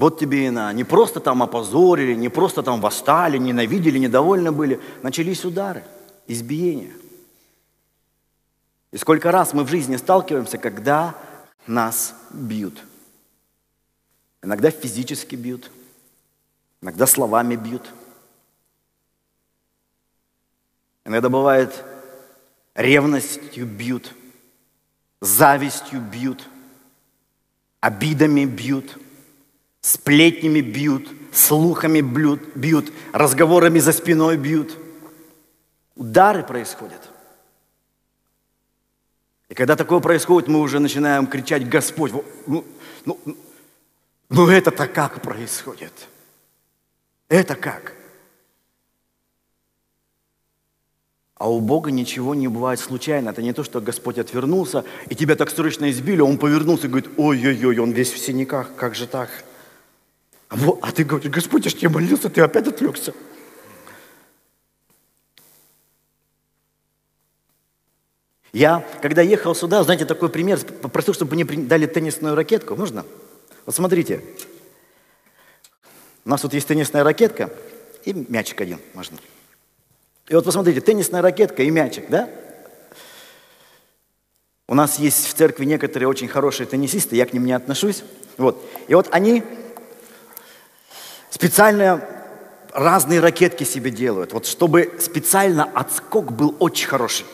Вот 0.00 0.18
тебе 0.18 0.46
и 0.46 0.50
на. 0.50 0.72
Не 0.72 0.84
просто 0.84 1.20
там 1.20 1.42
опозорили, 1.42 2.14
не 2.14 2.28
просто 2.28 2.62
там 2.62 2.80
восстали, 2.80 3.38
ненавидели, 3.38 3.98
недовольны 3.98 4.50
были. 4.50 4.80
Начались 5.02 5.44
удары, 5.44 5.84
избиения. 6.26 6.92
И 8.90 8.96
сколько 8.96 9.30
раз 9.30 9.52
мы 9.52 9.62
в 9.64 9.68
жизни 9.68 9.96
сталкиваемся, 9.96 10.58
когда 10.58 11.14
нас 11.66 12.14
бьют. 12.30 12.82
Иногда 14.42 14.70
физически 14.70 15.36
бьют– 15.36 15.70
Иногда 16.80 17.06
словами 17.06 17.56
бьют. 17.56 17.88
Иногда 21.04 21.28
бывает 21.28 21.84
ревностью 22.74 23.66
бьют, 23.66 24.14
завистью 25.20 26.00
бьют, 26.00 26.46
обидами 27.80 28.44
бьют, 28.44 28.96
сплетнями 29.80 30.60
бьют, 30.60 31.08
слухами 31.32 32.00
бьют, 32.00 32.54
бьют, 32.54 32.92
разговорами 33.12 33.78
за 33.78 33.92
спиной 33.92 34.36
бьют. 34.36 34.76
Удары 35.96 36.42
происходят. 36.42 37.10
И 39.48 39.54
когда 39.54 39.76
такое 39.76 40.00
происходит, 40.00 40.48
мы 40.48 40.60
уже 40.60 40.78
начинаем 40.78 41.26
кричать, 41.26 41.68
Господь, 41.68 42.12
ну, 42.46 42.64
ну, 43.04 43.18
ну 44.28 44.48
это-то 44.48 44.86
как 44.86 45.22
происходит? 45.22 45.92
Это 47.28 47.56
как? 47.56 47.94
А 51.34 51.50
у 51.50 51.58
Бога 51.60 51.90
ничего 51.90 52.34
не 52.34 52.48
бывает 52.48 52.78
случайно. 52.78 53.30
Это 53.30 53.40
не 53.40 53.54
то, 53.54 53.64
что 53.64 53.80
Господь 53.80 54.18
отвернулся, 54.18 54.84
и 55.08 55.14
тебя 55.14 55.36
так 55.36 55.50
срочно 55.50 55.90
избили, 55.90 56.20
а 56.20 56.24
он 56.24 56.38
повернулся 56.38 56.86
и 56.86 56.90
говорит, 56.90 57.10
ой-ой-ой, 57.16 57.78
он 57.78 57.92
весь 57.92 58.12
в 58.12 58.18
синяках, 58.18 58.74
как 58.76 58.94
же 58.94 59.06
так? 59.06 59.30
А, 60.50 60.56
а 60.82 60.92
ты 60.92 61.04
говоришь, 61.04 61.30
Господь, 61.30 61.64
я 61.64 61.70
ж 61.70 61.74
тебе 61.74 61.88
молился, 61.88 62.28
ты 62.28 62.40
опять 62.40 62.66
отвлекся. 62.66 63.14
Я, 68.52 68.84
когда 69.00 69.22
ехал 69.22 69.54
сюда, 69.54 69.84
знаете, 69.84 70.04
такой 70.04 70.28
пример, 70.28 70.58
попросил, 70.82 71.14
чтобы 71.14 71.36
мне 71.36 71.44
дали 71.44 71.86
теннисную 71.86 72.34
ракетку, 72.34 72.74
можно? 72.74 73.06
Вот 73.64 73.76
смотрите, 73.76 74.24
у 76.24 76.28
нас 76.28 76.40
тут 76.40 76.52
есть 76.52 76.66
теннисная 76.66 77.04
ракетка 77.04 77.52
и 78.04 78.12
мячик 78.12 78.60
один 78.60 78.80
можно. 78.94 79.18
И 80.28 80.34
вот 80.34 80.44
посмотрите, 80.44 80.80
теннисная 80.80 81.22
ракетка 81.22 81.62
и 81.62 81.70
мячик, 81.70 82.08
да? 82.08 82.28
У 84.66 84.74
нас 84.74 84.98
есть 84.98 85.26
в 85.26 85.34
церкви 85.34 85.64
некоторые 85.64 86.08
очень 86.08 86.28
хорошие 86.28 86.66
теннисисты, 86.66 87.14
я 87.14 87.26
к 87.26 87.32
ним 87.32 87.44
не 87.44 87.52
отношусь. 87.52 88.02
Вот. 88.36 88.64
И 88.88 88.94
вот 88.94 89.08
они 89.12 89.44
специально 91.30 92.04
разные 92.72 93.20
ракетки 93.20 93.64
себе 93.64 93.90
делают, 93.90 94.32
вот 94.32 94.46
чтобы 94.46 94.94
специально 95.00 95.64
отскок 95.64 96.32
был 96.32 96.54
очень 96.58 96.86
хороший. 96.86 97.26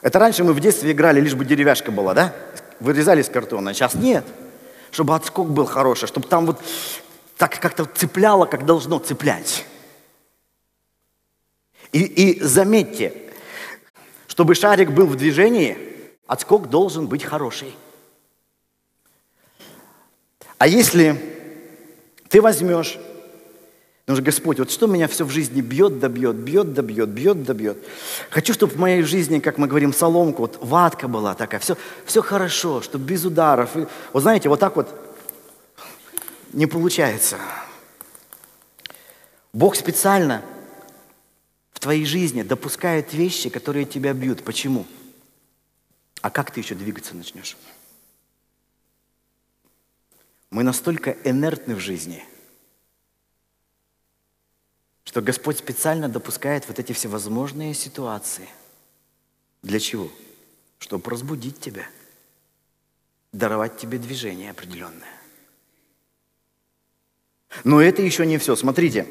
Это 0.00 0.18
раньше 0.18 0.44
мы 0.44 0.52
в 0.52 0.60
детстве 0.60 0.92
играли, 0.92 1.20
лишь 1.20 1.34
бы 1.34 1.44
деревяшка 1.44 1.90
была, 1.90 2.14
да? 2.14 2.34
Вырезали 2.80 3.20
из 3.20 3.28
картона, 3.28 3.70
а 3.70 3.74
сейчас 3.74 3.94
нет. 3.94 4.24
Чтобы 4.90 5.14
отскок 5.14 5.50
был 5.50 5.66
хороший, 5.66 6.06
чтобы 6.06 6.28
там 6.28 6.46
вот 6.46 6.60
так 7.36 7.58
как-то 7.60 7.84
цепляло, 7.84 8.46
как 8.46 8.64
должно 8.64 8.98
цеплять. 8.98 9.64
И, 11.92 12.02
и 12.02 12.40
заметьте, 12.42 13.12
чтобы 14.28 14.54
шарик 14.54 14.90
был 14.90 15.06
в 15.06 15.16
движении, 15.16 15.78
отскок 16.26 16.68
должен 16.68 17.06
быть 17.06 17.24
хороший. 17.24 17.74
А 20.58 20.66
если 20.66 21.37
ты 22.28 22.40
возьмешь 22.40 22.98
Потому 24.08 24.22
что, 24.22 24.24
Господь, 24.24 24.58
вот 24.58 24.70
что 24.70 24.86
меня 24.86 25.06
все 25.06 25.26
в 25.26 25.30
жизни 25.30 25.60
бьет 25.60 25.98
да 25.98 26.08
бьет, 26.08 26.36
бьет 26.36 26.72
да 26.72 26.80
бьет, 26.80 27.10
бьет 27.10 27.44
да 27.44 27.52
бьет. 27.52 27.76
Хочу, 28.30 28.54
чтобы 28.54 28.72
в 28.72 28.78
моей 28.78 29.02
жизни, 29.02 29.38
как 29.38 29.58
мы 29.58 29.66
говорим, 29.66 29.92
соломка, 29.92 30.40
вот 30.40 30.58
ватка 30.62 31.08
была 31.08 31.34
такая, 31.34 31.60
все, 31.60 31.76
все 32.06 32.22
хорошо, 32.22 32.80
чтобы 32.80 33.04
без 33.04 33.26
ударов. 33.26 33.76
И, 33.76 33.86
вот 34.14 34.22
знаете, 34.22 34.48
вот 34.48 34.60
так 34.60 34.76
вот 34.76 34.88
не 36.54 36.64
получается. 36.64 37.36
Бог 39.52 39.76
специально 39.76 40.40
в 41.74 41.78
твоей 41.78 42.06
жизни 42.06 42.40
допускает 42.40 43.12
вещи, 43.12 43.50
которые 43.50 43.84
тебя 43.84 44.14
бьют. 44.14 44.42
Почему? 44.42 44.86
А 46.22 46.30
как 46.30 46.50
ты 46.50 46.60
еще 46.60 46.74
двигаться 46.74 47.14
начнешь? 47.14 47.58
Мы 50.50 50.62
настолько 50.62 51.16
инертны 51.24 51.74
в 51.74 51.80
жизни– 51.80 52.24
что 55.08 55.22
Господь 55.22 55.56
специально 55.56 56.06
допускает 56.06 56.68
вот 56.68 56.78
эти 56.78 56.92
всевозможные 56.92 57.72
ситуации. 57.72 58.46
Для 59.62 59.80
чего? 59.80 60.10
Чтобы 60.78 61.10
разбудить 61.10 61.58
тебя, 61.58 61.88
даровать 63.32 63.78
тебе 63.78 63.96
движение 63.96 64.50
определенное. 64.50 65.08
Но 67.64 67.80
это 67.80 68.02
еще 68.02 68.26
не 68.26 68.36
все. 68.36 68.54
Смотрите. 68.54 69.06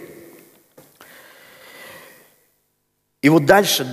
И 3.23 3.29
вот 3.29 3.47
дальше. 3.47 3.87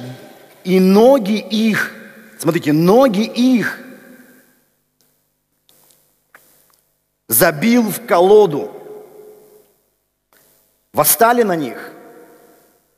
И 0.63 0.81
ноги 0.81 1.39
их, 1.39 1.91
смотрите, 2.39 2.75
ноги 2.75 3.23
их 3.23 3.79
забил 7.29 7.91
в 7.91 8.07
колоду. 8.07 8.71
Восстали 10.93 11.43
на 11.43 11.57
них. 11.57 11.91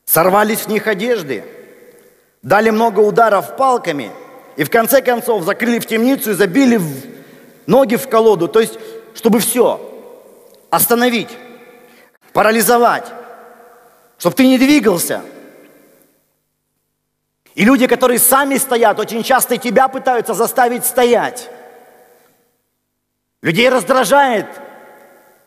Сорвались 0.05 0.61
в 0.61 0.67
них 0.67 0.87
одежды, 0.87 1.43
дали 2.41 2.69
много 2.69 3.01
ударов 3.01 3.57
палками 3.57 4.11
и 4.55 4.63
в 4.63 4.69
конце 4.69 5.01
концов 5.01 5.43
закрыли 5.43 5.79
в 5.79 5.85
темницу 5.85 6.31
и 6.31 6.33
забили 6.33 6.79
ноги 7.65 7.97
в 7.97 8.07
колоду. 8.07 8.47
То 8.47 8.61
есть, 8.61 8.79
чтобы 9.13 9.39
все 9.39 9.81
остановить, 10.69 11.29
парализовать, 12.31 13.05
чтобы 14.17 14.35
ты 14.35 14.47
не 14.47 14.57
двигался. 14.57 15.21
И 17.53 17.65
люди, 17.65 17.87
которые 17.87 18.19
сами 18.19 18.57
стоят, 18.57 18.99
очень 18.99 19.23
часто 19.23 19.57
тебя 19.57 19.87
пытаются 19.87 20.33
заставить 20.33 20.85
стоять. 20.85 21.49
Людей 23.47 23.69
раздражает 23.69 24.45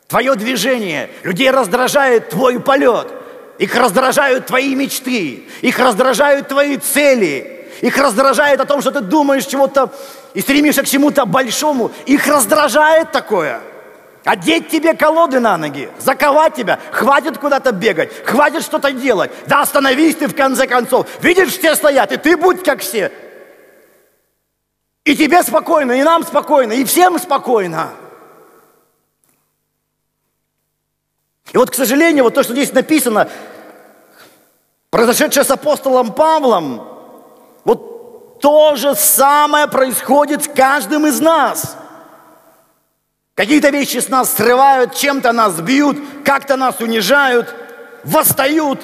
твое 0.08 0.34
движение, 0.34 1.10
людей 1.22 1.50
раздражает 1.50 2.30
твой 2.30 2.58
полет– 2.58 3.08
их 3.60 3.76
раздражают 3.76 4.46
твои 4.46 4.74
мечты, 4.74 5.44
их 5.60 5.78
раздражают 5.78 6.48
твои 6.48 6.78
цели, 6.78 7.68
их 7.82 7.98
раздражает 7.98 8.58
о 8.58 8.64
том, 8.64 8.80
что 8.80 8.90
ты 8.90 9.00
думаешь 9.00 9.44
чего-то 9.44 9.92
и 10.32 10.40
стремишься 10.40 10.82
к 10.82 10.86
чему-то 10.86 11.26
большому. 11.26 11.92
Их 12.06 12.26
раздражает 12.26 13.12
такое. 13.12 13.60
Одеть 14.24 14.70
тебе 14.70 14.94
колоды 14.94 15.40
на 15.40 15.58
ноги, 15.58 15.90
заковать 15.98 16.54
тебя, 16.54 16.80
хватит 16.90 17.36
куда-то 17.36 17.72
бегать, 17.72 18.10
хватит 18.24 18.62
что-то 18.62 18.92
делать. 18.92 19.30
Да 19.46 19.60
остановись 19.60 20.16
ты 20.16 20.26
в 20.26 20.34
конце 20.34 20.66
концов. 20.66 21.06
Видишь, 21.20 21.50
все 21.50 21.74
стоят, 21.74 22.12
и 22.12 22.16
ты 22.16 22.38
будь 22.38 22.64
как 22.64 22.80
все. 22.80 23.12
И 25.10 25.16
тебе 25.16 25.42
спокойно, 25.42 25.90
и 25.90 26.04
нам 26.04 26.22
спокойно, 26.22 26.72
и 26.72 26.84
всем 26.84 27.18
спокойно. 27.18 27.90
И 31.52 31.56
вот, 31.56 31.68
к 31.68 31.74
сожалению, 31.74 32.22
вот 32.22 32.34
то, 32.34 32.44
что 32.44 32.52
здесь 32.52 32.72
написано, 32.72 33.28
произошедшее 34.88 35.42
с 35.42 35.50
апостолом 35.50 36.12
Павлом, 36.12 36.86
вот 37.64 38.38
то 38.38 38.76
же 38.76 38.94
самое 38.94 39.66
происходит 39.66 40.44
с 40.44 40.48
каждым 40.48 41.08
из 41.08 41.20
нас. 41.20 41.76
Какие-то 43.34 43.70
вещи 43.70 43.98
с 43.98 44.08
нас 44.08 44.32
срывают, 44.32 44.94
чем-то 44.94 45.32
нас 45.32 45.60
бьют, 45.60 45.98
как-то 46.24 46.56
нас 46.56 46.78
унижают, 46.78 47.52
восстают, 48.04 48.78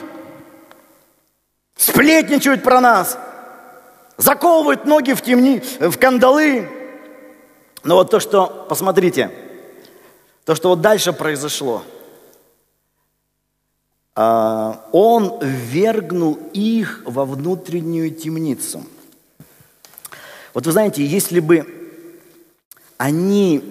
сплетничают 1.76 2.64
про 2.64 2.80
нас, 2.80 3.16
заковывают 4.16 4.84
ноги 4.84 5.12
в, 5.12 5.22
темни, 5.22 5.62
в 5.80 5.98
кандалы. 5.98 6.68
Но 7.84 7.96
вот 7.96 8.10
то, 8.10 8.20
что, 8.20 8.66
посмотрите, 8.68 9.30
то, 10.44 10.54
что 10.54 10.70
вот 10.70 10.80
дальше 10.80 11.12
произошло– 11.12 11.82
а, 14.18 14.88
он 14.92 15.38
ввергнул 15.42 16.38
их 16.54 17.02
во 17.04 17.26
внутреннюю 17.26 18.10
темницу. 18.10 18.82
Вот 20.54 20.64
вы 20.64 20.72
знаете, 20.72 21.04
если 21.04 21.38
бы 21.38 21.66
они 22.96 23.62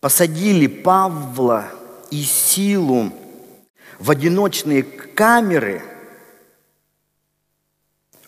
посадили 0.00 0.66
Павла 0.66 1.66
и 2.10 2.22
Силу 2.22 3.12
в 3.98 4.10
одиночные 4.10 4.82
камеры, 4.82 5.82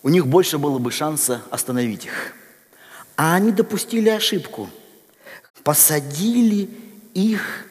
у 0.02 0.08
них 0.08 0.26
больше 0.26 0.58
было 0.58 0.78
бы 0.78 0.90
шанса 0.90 1.42
остановить 1.50 2.06
их. 2.06 2.32
А 3.16 3.34
они 3.34 3.52
допустили 3.52 4.08
ошибку. 4.08 4.68
Посадили 5.62 6.68
их, 7.14 7.66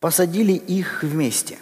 посадили 0.00 0.52
их 0.52 1.02
вместе. 1.02 1.58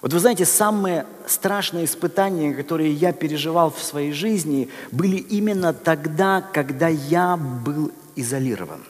Вот 0.00 0.12
вы 0.12 0.20
знаете, 0.20 0.44
самые 0.44 1.06
страшные 1.26 1.84
испытания, 1.84 2.54
которые 2.54 2.92
я 2.92 3.12
переживал 3.12 3.70
в 3.70 3.82
своей 3.82 4.12
жизни, 4.12 4.68
были 4.92 5.16
именно 5.16 5.72
тогда, 5.72 6.40
когда 6.40 6.88
я 6.88 7.36
был 7.36 7.92
изолирован. 8.14 8.84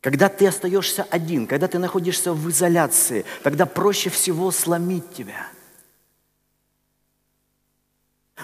Когда 0.00 0.30
ты 0.30 0.46
остаешься 0.46 1.06
один, 1.10 1.46
когда 1.46 1.68
ты 1.68 1.78
находишься 1.78 2.32
в 2.32 2.50
изоляции, 2.50 3.26
тогда 3.42 3.66
проще 3.66 4.08
всего 4.08 4.50
сломить 4.50 5.12
тебя. 5.12 5.48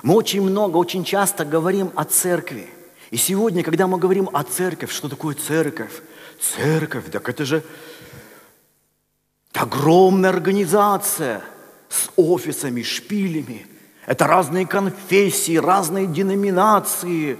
Мы 0.03 0.15
очень 0.15 0.43
много, 0.43 0.77
очень 0.77 1.05
часто 1.05 1.45
говорим 1.45 1.93
о 1.95 2.05
церкви. 2.05 2.69
И 3.11 3.17
сегодня, 3.17 3.63
когда 3.63 3.87
мы 3.87 3.99
говорим 3.99 4.29
о 4.33 4.43
церкви, 4.43 4.87
что 4.87 5.09
такое 5.09 5.35
церковь? 5.35 6.03
Церковь, 6.41 7.11
так 7.11 7.29
это 7.29 7.45
же 7.45 7.63
огромная 9.55 10.31
организация 10.31 11.43
с 11.89 12.11
офисами, 12.17 12.83
шпилями. 12.83 13.67
Это 14.07 14.27
разные 14.27 14.67
конфессии, 14.67 15.57
разные 15.57 16.07
деноминации. 16.07 17.39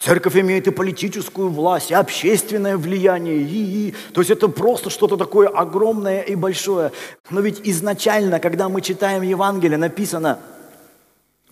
Церковь 0.00 0.36
имеет 0.36 0.66
и 0.66 0.70
политическую 0.70 1.48
власть, 1.50 1.90
и 1.90 1.94
общественное 1.94 2.76
влияние. 2.76 3.38
И, 3.38 3.88
и. 3.88 3.94
То 4.12 4.20
есть 4.20 4.30
это 4.30 4.48
просто 4.48 4.90
что-то 4.90 5.16
такое 5.16 5.48
огромное 5.48 6.22
и 6.22 6.34
большое. 6.34 6.92
Но 7.30 7.40
ведь 7.40 7.60
изначально, 7.64 8.40
когда 8.40 8.68
мы 8.68 8.80
читаем 8.80 9.22
Евангелие, 9.22 9.78
написано, 9.78 10.40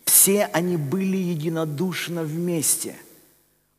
все 0.04 0.46
они 0.46 0.76
были 0.76 1.16
единодушно 1.16 2.22
вместе. 2.22 2.96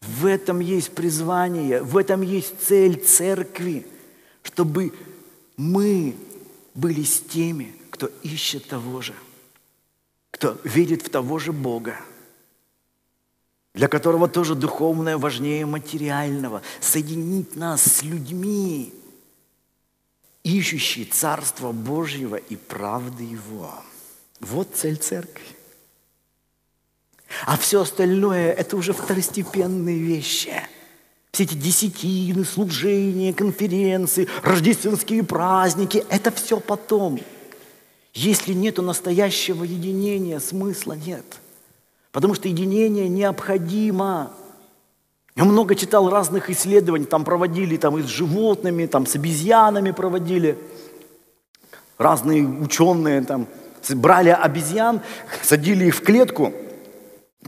В 0.01 0.25
этом 0.25 0.59
есть 0.59 0.91
призвание, 0.91 1.81
в 1.81 1.97
этом 1.97 2.21
есть 2.21 2.61
цель 2.61 3.01
церкви, 3.01 3.87
чтобы 4.41 4.93
мы 5.55 6.15
были 6.73 7.03
с 7.03 7.21
теми, 7.21 7.73
кто 7.89 8.07
ищет 8.21 8.67
того 8.67 9.01
же, 9.01 9.13
кто 10.31 10.59
верит 10.63 11.03
в 11.03 11.09
того 11.09 11.39
же 11.39 11.53
Бога, 11.53 11.97
для 13.73 13.87
которого 13.87 14.27
тоже 14.27 14.55
духовное 14.55 15.17
важнее 15.17 15.65
материального, 15.65 16.61
соединить 16.81 17.55
нас 17.55 17.81
с 17.81 18.03
людьми, 18.03 18.93
ищущие 20.43 21.05
Царство 21.05 21.71
Божьего 21.71 22.35
и 22.35 22.55
правды 22.55 23.23
Его. 23.23 23.73
Вот 24.41 24.75
цель 24.75 24.97
церкви. 24.97 25.45
А 27.45 27.57
все 27.57 27.81
остальное– 27.81 28.51
это 28.53 28.77
уже 28.77 28.93
второстепенные 28.93 29.97
вещи– 29.97 30.53
Все 31.33 31.45
эти 31.45 31.55
десятины, 31.55 32.45
служения, 32.45 33.33
конференции, 33.33 34.27
рождественские 34.43 35.23
праздники– 35.23 36.03
это 36.09 36.29
все 36.29 36.59
потом. 36.59 37.19
Если 38.13 38.53
нет 38.53 38.77
настоящего 38.77 39.63
единения, 39.63 40.39
смысла 40.39 40.93
нет. 40.93 41.25
Потому 42.11 42.35
что 42.35 42.47
единение 42.47 43.09
необходимо. 43.09 44.31
Я 45.35 45.45
много 45.45 45.73
читал 45.73 46.07
разных 46.11 46.51
исследований, 46.51 47.05
там 47.05 47.25
проводили 47.25 47.77
там, 47.77 47.97
и 47.97 48.03
с 48.03 48.05
животными, 48.05 48.85
там, 48.85 49.07
с 49.07 49.15
обезьянами 49.15 49.89
проводили. 49.89 50.59
Разные 51.97 52.45
ученые 52.45 53.21
там, 53.21 53.47
брали 53.89 54.29
обезьян, 54.29 55.01
садили 55.41 55.85
их 55.85 55.95
в 55.95 56.01
клетку 56.01 56.53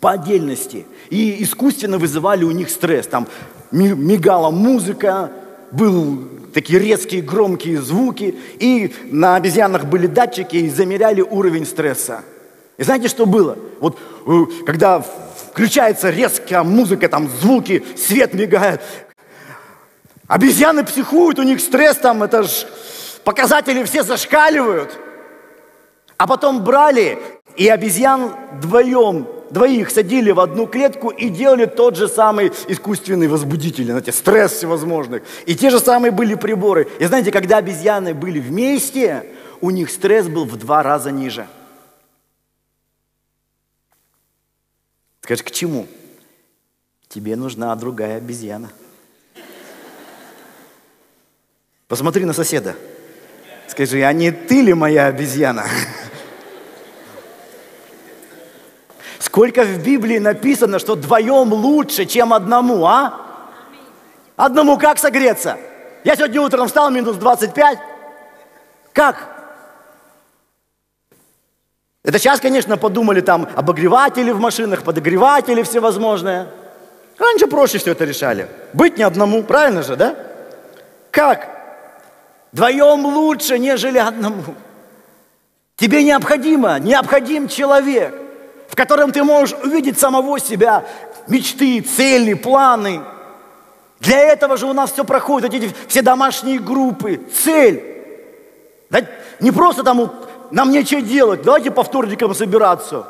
по 0.02 0.12
отдельности 0.12 0.86
и 1.10 1.44
искусственно 1.44 1.98
вызывали 1.98 2.44
у 2.44 2.52
них 2.52 2.70
стресс. 2.70 3.08
Там 3.08 3.28
мигала 3.72 4.52
музыка, 4.52 5.32
был 5.72 6.20
такие 6.54 6.80
резкие 6.80 7.22
громкие 7.22 7.82
звуки, 7.82 8.36
и 8.60 8.94
на 9.12 9.36
обезьянах 9.36 9.86
были 9.86 10.08
датчики 10.08 10.56
и 10.56 10.70
замеряли 10.70 11.22
уровень 11.22 11.66
стресса. 11.66 12.24
И 12.78 12.84
знаете, 12.84 13.08
что 13.08 13.26
было? 13.26 13.58
Вот 13.80 13.98
э, 14.26 14.64
когда 14.66 15.04
включается 15.52 16.10
резкая 16.10 16.64
музыка, 16.64 17.10
там 17.10 17.30
звуки, 17.42 17.84
свет 17.98 18.34
мигает, 18.34 18.82
обезьяны 20.28 20.84
психуют, 20.84 21.40
у 21.40 21.44
них 21.44 21.60
стресс 21.60 21.98
там, 21.98 22.24
это 22.24 22.44
ж 22.44 22.66
показатели 23.24 23.84
все 23.84 24.04
зашкаливают. 24.04 24.98
А 26.18 26.28
потом 26.28 26.64
брали 26.64 27.18
и 27.58 27.68
обезьян 27.68 28.34
вдвоем 28.54 29.28
двоих 29.50 29.90
садили 29.90 30.32
в 30.32 30.40
одну 30.40 30.68
клетку 30.68 31.10
и 31.10 31.30
делали 31.30 31.66
тот 31.66 31.96
же 31.96 32.08
самый 32.08 32.52
искусственный 32.68 33.28
возбудитель, 33.28 33.86
знаете, 33.86 34.12
стресс 34.12 34.54
всевозможных. 34.54 35.24
И 35.46 35.56
те 35.56 35.70
же 35.70 35.80
самые 35.80 36.12
были 36.12 36.36
приборы. 36.36 36.88
И 37.00 37.06
знаете, 37.06 37.32
когда 37.32 37.58
обезьяны 37.58 38.14
были 38.14 38.40
вместе, 38.40 39.26
у 39.62 39.70
них 39.70 39.90
стресс 39.90 40.28
был 40.28 40.46
в 40.46 40.58
два 40.58 40.84
раза 40.84 41.12
ниже. 41.12 41.48
Скажешь, 45.22 45.44
к 45.44 45.52
чему? 45.52 45.88
Тебе 47.08 47.36
нужна 47.36 47.76
другая 47.76 48.18
обезьяна. 48.18 48.70
Посмотри 51.88 52.26
на 52.26 52.34
соседа. 52.34 52.76
Скажи, 53.68 54.04
а 54.04 54.14
не 54.14 54.32
ты 54.32 54.62
ли 54.62 54.74
моя 54.74 55.08
обезьяна? 55.08 55.66
Сколько 59.26 59.64
в 59.64 59.84
Библии 59.84 60.20
написано, 60.20 60.78
что 60.78 60.94
вдвоем 60.94 61.52
лучше, 61.52 62.06
чем 62.06 62.32
одному, 62.32 62.86
а? 62.86 63.22
Одному 64.36 64.78
как 64.78 65.00
согреться? 65.00 65.58
Я 66.04 66.16
сегодня 66.16 66.42
утром 66.42 66.68
встал, 66.68 66.92
минус 66.92 67.18
25. 67.18 67.80
Как? 68.94 69.28
Это 72.04 72.20
сейчас, 72.20 72.40
конечно, 72.40 72.78
подумали 72.78 73.22
там 73.22 73.50
обогреватели 73.56 74.30
в 74.30 74.40
машинах, 74.40 74.84
подогреватели 74.84 75.64
всевозможные. 75.64 76.46
Раньше 77.18 77.48
проще 77.48 77.80
все 77.80 77.94
это 77.94 78.06
решали. 78.06 78.48
Быть 78.74 79.00
не 79.00 79.04
одному, 79.04 79.42
правильно 79.42 79.82
же, 79.82 79.96
да? 79.96 80.16
Как? 81.10 81.50
Вдвоем 82.52 83.04
лучше, 83.08 83.58
нежели 83.58 83.98
одному. 83.98 84.54
Тебе 85.78 86.04
необходимо, 86.04 86.78
необходим 86.78 87.48
человек 87.48 88.25
в 88.68 88.76
котором 88.76 89.12
ты 89.12 89.24
можешь 89.24 89.58
увидеть 89.64 90.00
самого 90.00 90.40
себя, 90.40 90.86
мечты, 91.28 91.82
цели, 91.82 92.34
планы. 92.34 93.02
Для 94.00 94.20
этого 94.20 94.58
же 94.58 94.66
у 94.66 94.74
нас 94.74 94.92
все 94.92 95.04
проходит, 95.04 95.54
эти 95.54 95.72
все 95.88 96.02
домашние 96.02 96.60
группы, 96.60 97.22
цель. 97.34 97.84
Да 98.90 99.02
не 99.40 99.52
просто 99.52 99.84
там 99.84 100.12
нам 100.52 100.72
нечего 100.72 101.02
делать, 101.02 101.42
давайте 101.42 101.72
по 101.72 101.84
вторникам 101.84 102.34
собираться. 102.34 103.08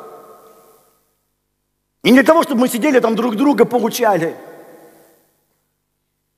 И 2.02 2.10
не 2.10 2.14
для 2.14 2.24
того, 2.24 2.42
чтобы 2.42 2.62
мы 2.62 2.68
сидели 2.68 3.00
там 3.00 3.16
друг 3.16 3.36
друга 3.36 3.64
получали. 3.64 4.36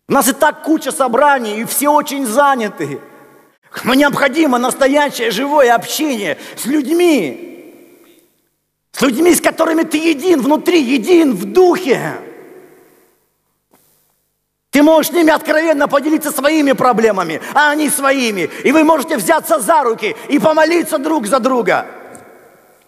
У 0.09 0.13
нас 0.13 0.29
и 0.29 0.33
так 0.33 0.63
куча 0.63 0.91
собраний, 0.91 1.61
и 1.61 1.65
все 1.65 1.91
очень 1.91 2.27
заняты. 2.27 3.01
Но 3.85 3.95
необходимо 3.95 4.59
настоящее 4.59 5.31
живое 5.31 5.75
общение 5.75 6.39
с 6.57 6.65
людьми, 6.65 7.48
с 8.99 9.03
людьми, 9.03 9.33
с 9.33 9.41
которыми 9.41 9.85
ты 9.85 9.99
един 9.99 10.41
внутри, 10.41 10.81
един 10.83 11.35
в 11.35 11.45
духе. 11.45 12.15
Ты 14.71 14.83
можешь 14.83 15.13
с 15.13 15.15
ними 15.15 15.31
откровенно 15.31 15.87
поделиться 15.87 16.33
своими 16.33 16.73
проблемами, 16.73 17.41
а 17.55 17.71
они 17.71 17.91
своими. 17.91 18.51
И 18.65 18.73
вы 18.73 18.83
можете 18.83 19.17
взяться 19.17 19.61
за 19.61 19.83
руки 19.83 20.17
и 20.29 20.39
помолиться 20.41 20.99
друг 20.99 21.27
за 21.27 21.39
друга. 21.39 21.87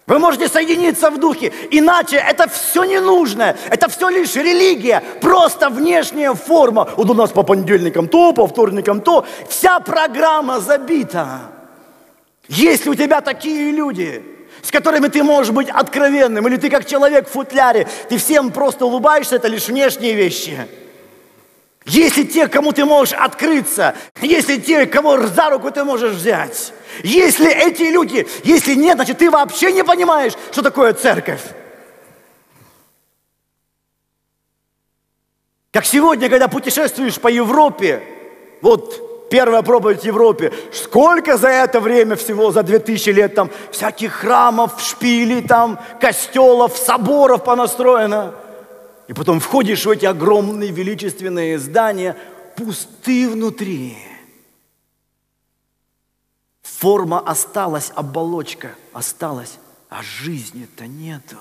Вы 0.05 0.19
можете 0.19 0.49
соединиться 0.49 1.09
в 1.09 1.17
духе. 1.17 1.53
Иначе 1.71 2.17
это 2.17 2.49
все 2.49 2.83
не 2.83 2.99
нужно. 2.99 3.55
Это 3.69 3.87
все 3.87 4.09
лишь 4.09 4.35
религия. 4.35 5.01
Просто 5.21 5.69
внешняя 5.69 6.33
форма. 6.33 6.89
Вот 6.97 7.09
у 7.09 7.13
нас 7.13 7.31
по 7.31 7.43
понедельникам 7.43 8.09
то, 8.09 8.33
по 8.33 8.47
вторникам 8.47 8.99
то. 8.99 9.25
Вся 9.47 9.79
программа 9.79 10.59
забита. 10.59 11.39
Если 12.49 12.89
у 12.89 12.95
тебя 12.95 13.21
такие 13.21 13.71
люди, 13.71 14.30
с 14.71 14.73
которыми 14.73 15.09
ты 15.09 15.21
можешь 15.21 15.51
быть 15.51 15.69
откровенным, 15.69 16.47
или 16.47 16.55
ты 16.55 16.69
как 16.69 16.85
человек 16.85 17.27
в 17.27 17.31
футляре, 17.31 17.89
ты 18.07 18.17
всем 18.17 18.51
просто 18.51 18.85
улыбаешься, 18.85 19.35
это 19.35 19.49
лишь 19.49 19.67
внешние 19.67 20.13
вещи. 20.13 20.65
Если 21.83 22.23
те, 22.23 22.47
кому 22.47 22.71
ты 22.71 22.85
можешь 22.85 23.13
открыться, 23.13 23.95
если 24.21 24.55
те, 24.55 24.85
кого 24.85 25.27
за 25.27 25.49
руку 25.49 25.71
ты 25.71 25.83
можешь 25.83 26.13
взять, 26.13 26.71
если 27.03 27.51
эти 27.51 27.83
люди, 27.83 28.25
если 28.45 28.75
нет, 28.75 28.95
значит 28.95 29.17
ты 29.17 29.29
вообще 29.29 29.73
не 29.73 29.83
понимаешь, 29.83 30.33
что 30.53 30.61
такое 30.61 30.93
церковь. 30.93 31.41
Как 35.73 35.83
сегодня, 35.83 36.29
когда 36.29 36.47
путешествуешь 36.47 37.19
по 37.19 37.27
Европе, 37.27 38.01
вот 38.61 39.10
первая 39.31 39.63
проповедь 39.63 40.01
в 40.01 40.05
Европе. 40.05 40.53
Сколько 40.73 41.37
за 41.37 41.47
это 41.47 41.79
время 41.79 42.15
всего, 42.15 42.51
за 42.51 42.61
2000 42.61 43.09
лет 43.09 43.33
там 43.33 43.49
всяких 43.71 44.11
храмов, 44.11 44.79
шпилей 44.79 45.41
там, 45.41 45.79
костелов, 45.99 46.77
соборов 46.77 47.43
понастроено. 47.43 48.35
И 49.07 49.13
потом 49.13 49.39
входишь 49.39 49.85
в 49.85 49.89
эти 49.89 50.05
огромные 50.05 50.71
величественные 50.71 51.57
здания, 51.57 52.15
пусты 52.55 53.27
внутри. 53.29 53.97
Форма 56.61 57.19
осталась, 57.19 57.91
оболочка 57.95 58.75
осталась, 58.91 59.59
а 59.89 60.03
жизни-то 60.03 60.87
нету. 60.87 61.37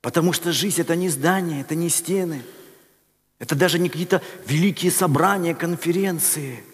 Потому 0.00 0.32
что 0.32 0.52
жизнь 0.52 0.80
это 0.80 0.96
не 0.96 1.08
здание, 1.08 1.60
это 1.60 1.74
не 1.74 1.88
стены– 1.88 2.42
это 3.38 3.54
даже 3.54 3.78
не 3.78 3.88
какие-то 3.88 4.22
великие 4.46 4.90
собрания, 4.90 5.54
конференции. 5.54 6.64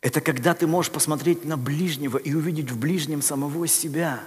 Это 0.00 0.20
когда 0.20 0.54
ты 0.54 0.66
можешь 0.66 0.92
посмотреть 0.92 1.44
на 1.44 1.56
ближнего 1.56 2.18
и 2.18 2.34
увидеть 2.34 2.70
в 2.70 2.78
ближнем 2.78 3.22
самого 3.22 3.66
себя. 3.66 4.22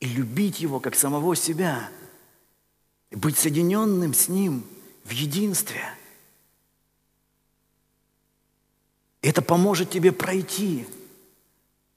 И 0.00 0.06
любить 0.06 0.60
его 0.60 0.80
как 0.80 0.94
самого 0.94 1.34
себя. 1.34 1.88
И 3.10 3.16
быть 3.16 3.38
соединенным 3.38 4.12
с 4.12 4.28
ним 4.28 4.64
в 5.04 5.10
единстве. 5.10 5.82
Это 9.22 9.40
поможет 9.40 9.90
тебе 9.90 10.12
пройти 10.12 10.86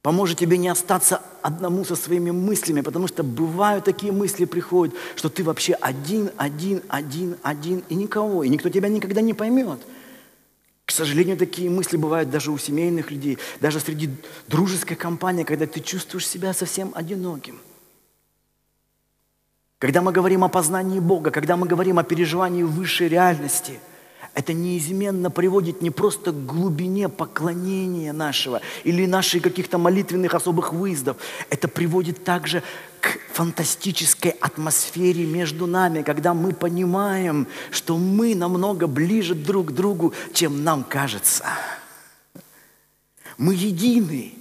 Поможет 0.01 0.39
тебе 0.39 0.57
не 0.57 0.67
остаться 0.67 1.21
одному 1.43 1.85
со 1.85 1.95
своими 1.95 2.31
мыслями, 2.31 2.81
потому 2.81 3.07
что 3.07 3.21
бывают 3.23 3.85
такие 3.85 4.11
мысли 4.11 4.45
приходят, 4.45 4.95
что 5.15 5.29
ты 5.29 5.43
вообще 5.43 5.73
один, 5.73 6.31
один, 6.37 6.81
один, 6.87 7.37
один, 7.43 7.83
и 7.87 7.93
никого, 7.93 8.43
и 8.43 8.49
никто 8.49 8.69
тебя 8.69 8.89
никогда 8.89 9.21
не 9.21 9.35
поймет. 9.35 9.79
К 10.85 10.91
сожалению, 10.91 11.37
такие 11.37 11.69
мысли 11.69 11.97
бывают 11.97 12.31
даже 12.31 12.51
у 12.51 12.57
семейных 12.57 13.11
людей, 13.11 13.37
даже 13.59 13.79
среди 13.79 14.09
дружеской 14.47 14.97
компании, 14.97 15.43
когда 15.43 15.67
ты 15.67 15.79
чувствуешь 15.79 16.27
себя 16.27 16.53
совсем 16.53 16.91
одиноким. 16.95 17.59
Когда 19.77 20.01
мы 20.01 20.11
говорим 20.11 20.43
о 20.43 20.49
познании 20.49 20.99
Бога, 20.99 21.29
когда 21.29 21.57
мы 21.57 21.67
говорим 21.67 21.99
о 21.99 22.03
переживании 22.03 22.63
высшей 22.63 23.07
реальности– 23.07 23.79
это 24.33 24.53
неизменно 24.53 25.29
приводит 25.29 25.81
не 25.81 25.89
просто 25.89 26.31
к 26.31 26.45
глубине 26.45 27.09
поклонения 27.09 28.13
нашего 28.13 28.61
или 28.85 29.05
наших 29.05 29.41
каких-то 29.41 29.77
молитвенных 29.77 30.33
особых 30.33 30.71
выездов. 30.71 31.17
Это 31.49 31.67
приводит 31.67 32.23
также 32.23 32.63
к 33.01 33.17
фантастической 33.33 34.31
атмосфере 34.31 35.25
между 35.25 35.67
нами, 35.67 36.01
когда 36.01 36.33
мы 36.33 36.53
понимаем, 36.53 37.47
что 37.71 37.97
мы 37.97 38.33
намного 38.33 38.87
ближе 38.87 39.35
друг 39.35 39.67
к 39.69 39.71
другу, 39.71 40.13
чем 40.33 40.63
нам 40.63 40.83
кажется. 40.83 41.45
Мы 43.37 43.55
едины. 43.55 44.33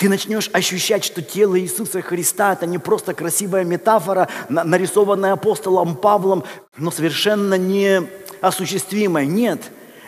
Ты 0.00 0.08
начнешь 0.08 0.48
ощущать, 0.54 1.04
что 1.04 1.20
тело 1.20 1.60
Иисуса 1.60 2.00
Христа– 2.00 2.52
это 2.54 2.64
не 2.64 2.78
просто 2.78 3.12
красивая 3.12 3.64
метафора, 3.64 4.30
нарисованная 4.48 5.34
апостолом 5.34 5.94
Павлом, 5.94 6.42
но 6.78 6.90
совершенно 6.90 7.58
неосуществимая. 7.58 9.26
Нет, 9.26 9.60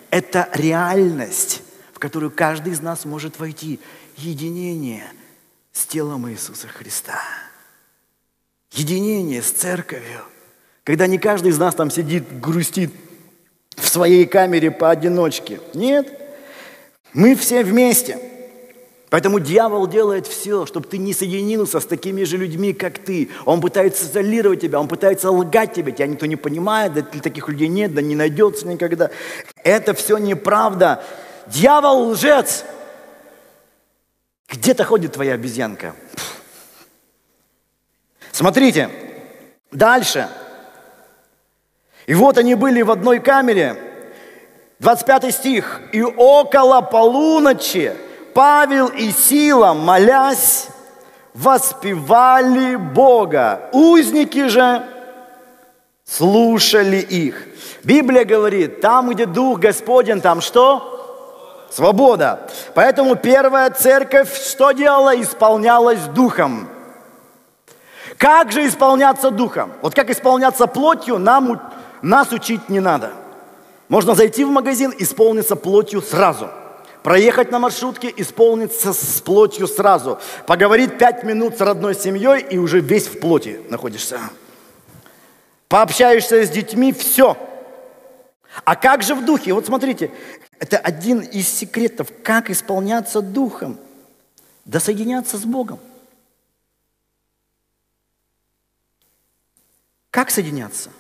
это 0.09 0.48
реальность, 0.55 1.61
в 1.92 1.98
которую 1.98 2.31
каждый 2.31 2.72
из 2.72 2.81
нас 2.81 3.05
может 3.05 3.38
войти. 3.38 3.81
Единение 4.16 5.05
с 5.74 5.85
телом 5.85 6.26
Иисуса 6.31 6.68
Христа. 6.68 7.20
Единение 8.70 9.42
с 9.42 9.50
церковью. 9.50 10.22
Когда 10.85 11.07
не 11.07 11.18
каждый 11.18 11.48
из 11.48 11.59
нас 11.59 11.74
там 11.74 11.90
сидит, 11.90 12.40
грустит 12.40 12.94
в 13.76 13.87
своей 13.87 14.24
камере 14.24 14.70
поодиночке. 14.70 15.61
Нет, 15.74 16.18
мы 17.12 17.37
все 17.37 17.62
вместе– 17.62 18.18
Поэтому 19.12 19.40
дьявол 19.40 19.87
делает 19.88 20.27
все, 20.27 20.64
чтобы 20.64 20.88
ты 20.88 20.96
не 20.96 21.12
соединился 21.12 21.81
с 21.81 21.85
такими 21.85 22.25
же 22.25 22.38
людьми, 22.38 22.72
как 22.72 22.98
ты. 22.98 23.29
Он 23.44 23.61
пытается 23.61 24.07
изолировать 24.07 24.62
тебя, 24.62 24.81
он 24.81 24.88
пытается 24.88 25.31
лгать 25.31 25.75
тебе. 25.75 25.92
Тебя 25.92 26.07
никто 26.07 26.25
не 26.25 26.37
понимает, 26.37 26.94
да 26.94 27.03
таких 27.03 27.46
людей 27.51 27.68
нет, 27.68 27.92
да 27.92 28.01
не 28.01 28.14
найдется 28.14 28.66
никогда. 28.66 29.11
Это 29.64 29.92
все 29.92 30.16
неправда. 30.16 31.05
Дьявол 31.46 32.09
лжец. 32.09 32.64
Где-то 34.48 34.83
ходит 34.85 35.12
твоя 35.12 35.35
обезьянка. 35.35 35.94
Смотрите, 38.31 38.88
дальше. 39.72 40.31
И 42.07 42.14
вот 42.14 42.38
они 42.38 42.55
были 42.55 42.81
в 42.81 42.90
одной 42.90 43.20
камере. 43.20 43.77
25 44.79 45.35
стих. 45.35 45.83
И 45.92 46.01
около 46.01 46.81
полуночи 46.81 47.94
Павел 48.35 48.88
и 48.88 49.11
Сила, 49.11 49.75
молясь, 49.75 50.68
воспевали 51.35 52.77
Бога. 52.77 53.71
Узники 53.73 54.49
же 54.49 54.83
слушали 56.05 56.97
их. 56.99 57.47
Библия 57.85 58.25
говорит, 58.25 58.81
там, 58.81 59.11
где 59.11 59.27
Дух 59.27 59.59
Господень, 59.59 60.21
там 60.21 60.40
что? 60.40 61.68
Свобода. 61.71 62.49
Поэтому 62.75 63.16
первая 63.16 63.71
церковь 63.71 64.35
что 64.35 64.73
делала? 64.73 65.21
Исполнялась 65.21 66.01
Духом. 66.14 66.68
Как 68.18 68.53
же 68.53 68.66
исполняться 68.66 69.31
Духом? 69.31 69.73
Вот 69.81 69.95
как 69.95 70.11
исполняться 70.11 70.66
плотью, 70.66 71.18
нам, 71.18 71.61
нас 72.03 72.31
учить 72.31 72.68
не 72.68 72.79
надо. 72.79 73.11
Можно 73.88 74.14
зайти 74.14 74.45
в 74.45 74.51
магазин, 74.51 74.95
исполниться 74.99 75.57
плотью 75.57 76.03
сразу– 76.03 76.49
проехать 77.03 77.51
на 77.51 77.59
маршрутке, 77.59 78.12
исполниться 78.17 78.93
с 78.93 79.21
плотью 79.21 79.67
сразу, 79.67 80.19
поговорить 80.47 80.99
пять 80.99 81.25
минут 81.25 81.57
с 81.57 81.61
родной 81.61 81.95
семьей 81.95 82.43
и 82.43 82.59
уже 82.59 82.81
весь 82.81 83.07
в 83.07 83.21
плоти 83.21 83.61
находишься. 83.69 84.21
Пообщаешься 85.69 86.45
с 86.45 86.51
детьми, 86.51 86.93
все. 86.93 87.37
А 88.65 88.77
как 88.77 89.03
же 89.03 89.15
в 89.15 89.25
духе? 89.25 89.55
Вот 89.55 89.67
смотрите, 89.67 90.11
это 90.59 90.79
один 90.79 91.21
из 91.21 91.49
секретов, 91.49 92.09
как 92.23 92.51
исполняться 92.51 93.23
духом. 93.23 93.79
Да 94.65 94.79
соединяться 94.79 95.38
с 95.38 95.45
Богом. 95.45 95.81
Как 100.11 100.31
соединяться? 100.31 100.91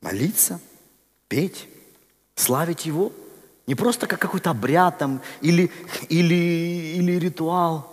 Молиться, 0.00 0.60
петь, 1.28 1.68
славить 2.34 2.86
Его– 2.86 3.12
не 3.70 3.76
просто 3.76 4.08
как 4.08 4.18
какой-то 4.18 4.50
обряд 4.50 4.98
там, 4.98 5.20
или, 5.42 5.70
или, 6.08 6.34
или 6.96 7.12
ритуал, 7.20 7.88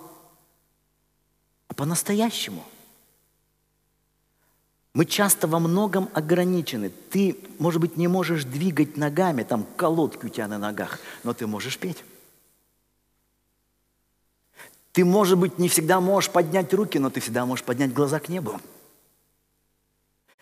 а 1.68 1.74
по-настоящему. 1.74 2.64
Мы 4.92 5.04
часто 5.04 5.46
во 5.46 5.60
многом 5.60 6.08
ограничены. 6.14 6.90
Ты, 7.10 7.38
может 7.60 7.80
быть, 7.80 7.96
не 7.96 8.08
можешь 8.08 8.42
двигать 8.42 8.96
ногами, 8.96 9.44
там 9.44 9.64
колодки 9.76 10.26
у 10.26 10.28
тебя 10.28 10.48
на 10.48 10.58
ногах, 10.58 10.98
но 11.22 11.32
ты 11.32 11.46
можешь 11.46 11.78
петь. 11.78 12.02
Ты, 14.90 15.04
может 15.04 15.38
быть, 15.38 15.60
не 15.60 15.68
всегда 15.68 16.00
можешь 16.00 16.32
поднять 16.32 16.74
руки, 16.74 16.98
но 16.98 17.08
ты 17.08 17.20
всегда 17.20 17.46
можешь 17.46 17.64
поднять 17.64 17.92
глаза 17.92 18.18
к 18.18 18.28
небу. 18.28 18.60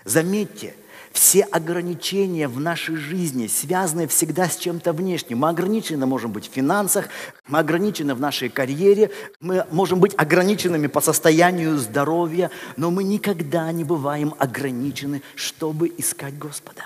Заметьте– 0.03 0.75
все 1.17 1.45
ограничения 1.45 2.47
в 2.47 2.61
нашей 2.61 2.97
жизни 2.97 3.47
связаны 3.47 4.07
всегда 4.07 4.51
с 4.51 4.57
чем-то 4.57 4.93
внешним. 4.93 5.39
Мы 5.39 5.49
ограничены 5.49 6.05
можем 6.05 6.31
быть 6.31 6.47
в 6.47 6.53
финансах, 6.53 7.09
мы 7.49 7.59
ограничены 7.59 8.15
в 8.15 8.21
нашей 8.21 8.51
карьере, 8.51 9.11
мы 9.41 9.65
можем 9.71 9.99
быть 9.99 10.13
ограниченными 10.19 10.89
по 10.89 11.01
состоянию 11.01 11.79
здоровья, 11.79 12.51
но 12.77 12.91
мы 12.91 13.03
никогда 13.03 13.73
не 13.73 13.83
бываем 13.83 14.35
ограничены, 14.39 15.23
чтобы 15.37 15.91
искать 15.97 16.37
Господа. 16.37 16.85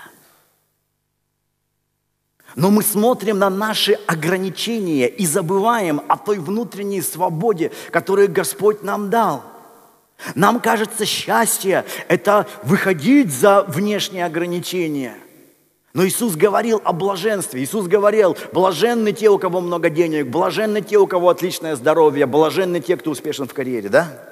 Но 2.55 2.71
мы 2.71 2.85
смотрим 2.85 3.37
на 3.37 3.51
наши 3.51 3.95
ограничения 4.07 5.09
и 5.09 5.27
забываем 5.27 6.03
о 6.07 6.17
той 6.17 6.39
внутренней 6.39 7.03
свободе, 7.03 7.73
которую 7.91 8.31
Господь 8.31 8.85
нам 8.85 9.11
дал– 9.11 9.43
нам 10.35 10.61
кажется, 10.61 11.05
счастье– 11.05 11.85
это 12.09 12.47
выходить 12.63 13.33
за 13.33 13.63
внешние 13.63 14.25
ограничения. 14.27 15.17
Но 15.93 16.07
Иисус 16.07 16.37
говорил 16.37 16.81
о 16.85 16.93
блаженстве. 16.93 17.63
Иисус 17.63 17.87
говорил, 17.87 18.37
блаженны 18.53 19.13
те, 19.13 19.29
у 19.29 19.39
кого 19.39 19.61
много 19.61 19.91
денег, 19.91 20.29
блаженны 20.29 20.83
те, 20.83 20.99
у 20.99 21.07
кого 21.07 21.31
отличное 21.31 21.75
здоровье, 21.75 22.27
блаженны 22.27 22.81
те, 22.81 22.97
кто 22.97 23.11
успешен 23.11 23.49
в 23.49 23.55
карьере, 23.55 23.89
да? 23.89 24.27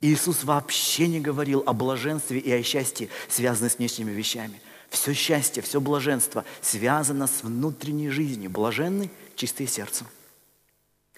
Иисус 0.00 0.44
вообще 0.44 1.08
не 1.08 1.20
говорил 1.20 1.62
о 1.66 1.72
блаженстве 1.72 2.38
и 2.38 2.52
о 2.52 2.62
счастье, 2.62 3.08
связанном 3.28 3.70
с 3.70 3.78
внешними 3.78 4.12
вещами. 4.12 4.60
Все 4.88 5.12
счастье, 5.14 5.62
все 5.62 5.80
блаженство 5.80 6.44
связано 6.60 7.26
с 7.26 7.42
внутренней 7.42 8.08
жизнью. 8.08 8.50
Блаженный, 8.50 9.10
чистые 9.34 9.66
сердцем. 9.66 10.06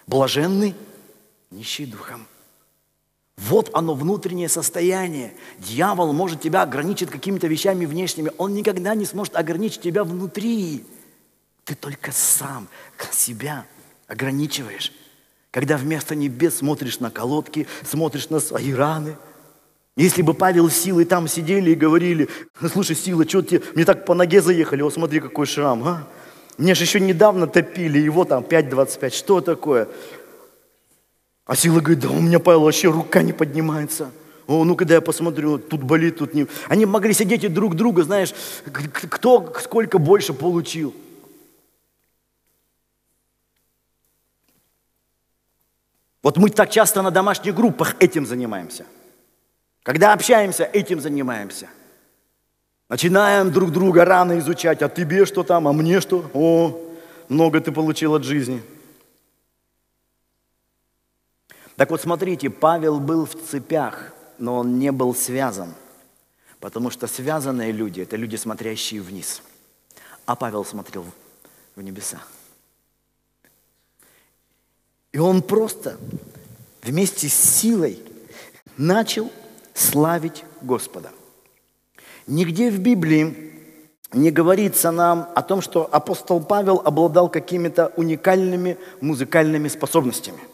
Блаженный, 0.07 0.75
нищий 1.51 1.87
духом. 1.87 2.27
Вот 3.39 3.71
оно, 3.73 3.95
внутреннее 3.95 4.49
состояние. 4.49 5.33
Дьявол 5.59 6.13
может 6.13 6.41
тебя 6.41 6.63
ограничить 6.63 7.09
какими-то 7.09 7.47
вещами 7.47 7.87
внешними. 7.87 8.33
Он 8.37 8.53
никогда 8.53 8.97
не 8.97 9.05
сможет 9.05 9.37
ограничить 9.37 9.81
тебя 9.81 10.03
внутри. 10.03 10.85
Ты 11.65 11.77
только 11.77 12.11
сам 12.11 12.67
себя 13.13 13.65
ограничиваешь. 14.09 14.93
Когда 15.53 15.77
вместо 15.77 16.15
небес 16.17 16.57
смотришь 16.57 16.99
на 16.99 17.11
колодки, 17.11 17.69
смотришь 17.89 18.29
на 18.29 18.41
свои 18.41 18.73
раны. 18.73 19.17
Если 19.97 20.23
бы 20.23 20.35
Павел 20.35 20.69
с 20.69 20.75
Силой 20.75 21.05
там 21.05 21.29
сидели 21.29 21.71
и 21.71 21.75
говорили, 21.75 22.29
слушай, 22.73 22.97
Сила, 22.97 23.29
что 23.29 23.43
тебе, 23.43 23.63
мне 23.75 23.85
так 23.85 24.05
по 24.05 24.15
ноге 24.15 24.43
заехали, 24.43 24.83
вот 24.83 24.95
смотри, 24.95 25.21
какой 25.21 25.47
шрам, 25.47 25.83
а? 25.85 26.09
Мне 26.57 26.75
же 26.75 26.85
еще 26.85 26.99
недавно 26.99 27.47
топили, 27.47 27.99
его 27.99 28.25
там 28.25 28.43
5,25, 28.43 29.11
что 29.11 29.41
такое? 29.41 29.89
А 31.49 31.57
Сила 31.57 31.81
говорит, 31.81 32.01
да 32.01 32.11
у 32.11 32.21
меня, 32.21 32.39
Павел, 32.39 32.61
вообще 32.61 32.89
рука 32.89 33.23
не 33.23 33.33
поднимается. 33.33 34.13
О, 34.47 34.65
ну 34.65 34.77
когда 34.77 34.97
я 34.97 35.01
посмотрю, 35.01 35.59
тут 35.59 35.83
болит, 35.83 36.19
тут 36.19 36.35
не... 36.35 36.47
Они 36.69 36.85
могли 36.85 37.15
сидеть 37.15 37.43
и 37.43 37.49
друг 37.49 37.75
друга, 37.75 38.03
знаешь, 38.03 38.35
кто 38.67 39.55
сколько 39.59 39.99
больше 39.99 40.35
получил. 40.35 40.95
Вот 46.23 46.37
мы 46.37 46.51
так 46.51 46.69
часто 46.69 47.01
на 47.01 47.11
домашних 47.11 47.55
группах 47.55 47.97
этим 47.99 48.27
занимаемся. 48.27 48.85
Когда 49.85 50.13
общаемся, 50.13 50.65
этим 50.65 51.01
занимаемся. 51.01 51.69
Начинаем 52.91 53.51
друг 53.53 53.73
друга 53.73 54.05
рано 54.05 54.39
изучать, 54.39 54.83
а 54.83 54.91
тебе 54.91 55.25
что 55.25 55.43
там, 55.45 55.67
а 55.67 55.73
мне 55.73 56.03
что? 56.03 56.31
О, 56.35 56.79
много 57.31 57.59
ты 57.63 57.73
получил 57.73 58.15
от 58.15 58.25
жизни. 58.25 58.63
Так 61.79 61.91
вот, 61.91 62.01
смотрите, 62.01 62.51
Павел 62.51 62.99
был 62.99 63.25
в 63.25 63.37
цепях, 63.37 64.13
но 64.37 64.59
он 64.59 64.81
не 64.81 64.91
был 64.91 65.15
связан. 65.15 65.75
Потому 66.59 66.91
что 66.91 67.07
связанные 67.07 67.71
люди– 67.71 68.01
это 68.03 68.17
люди, 68.17 68.35
смотрящие 68.35 69.01
вниз. 69.01 69.43
А 70.27 70.35
Павел 70.35 70.65
смотрел 70.65 71.07
в 71.77 71.81
небеса. 71.81 72.19
И 75.13 75.19
он 75.19 75.41
просто 75.41 75.99
вместе 76.83 77.29
с 77.29 77.35
силой 77.35 78.03
начал 78.77 79.31
славить 79.73 80.45
Господа. 80.61 81.13
Нигде 82.27 82.73
в 82.73 82.81
Библии 82.81 83.53
не 84.13 84.33
говорится 84.33 84.91
нам 84.91 85.31
о 85.37 85.43
том, 85.43 85.63
что 85.63 85.89
апостол 85.93 86.43
Павел 86.43 86.83
обладал 86.85 87.29
какими-то 87.29 87.93
уникальными 87.97 88.77
музыкальными 89.01 89.69
способностями– 89.69 90.41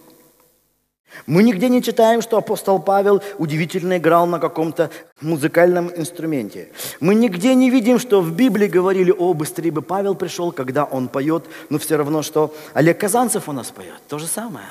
Мы 1.27 1.43
нигде 1.43 1.69
не 1.69 1.83
читаем, 1.83 2.23
что 2.23 2.37
апостол 2.37 2.79
Павел 2.79 3.23
удивительно 3.39 3.99
играл 3.99 4.27
на 4.27 4.39
каком-то 4.39 4.91
музыкальном 5.21 5.91
инструменте. 5.97 6.69
Мы 7.01 7.15
нигде 7.15 7.55
не 7.55 7.71
видим, 7.71 7.99
что 7.99 8.21
в 8.21 8.33
Библии 8.33 8.67
говорили, 8.67 9.11
о, 9.11 9.35
быстрее 9.35 9.71
бы 9.71 9.83
Павел 9.83 10.15
пришел, 10.15 10.53
когда 10.53 10.85
он 10.85 11.09
поет, 11.09 11.45
но 11.71 11.79
все 11.79 11.97
равно, 11.97 12.23
что 12.23 12.55
Олег 12.75 13.01
Казанцев 13.01 13.49
у 13.49 13.53
нас 13.53 13.71
поет. 13.71 14.01
То 14.09 14.19
же 14.19 14.27
самое. 14.27 14.67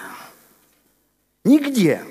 Нигде. 1.43 2.01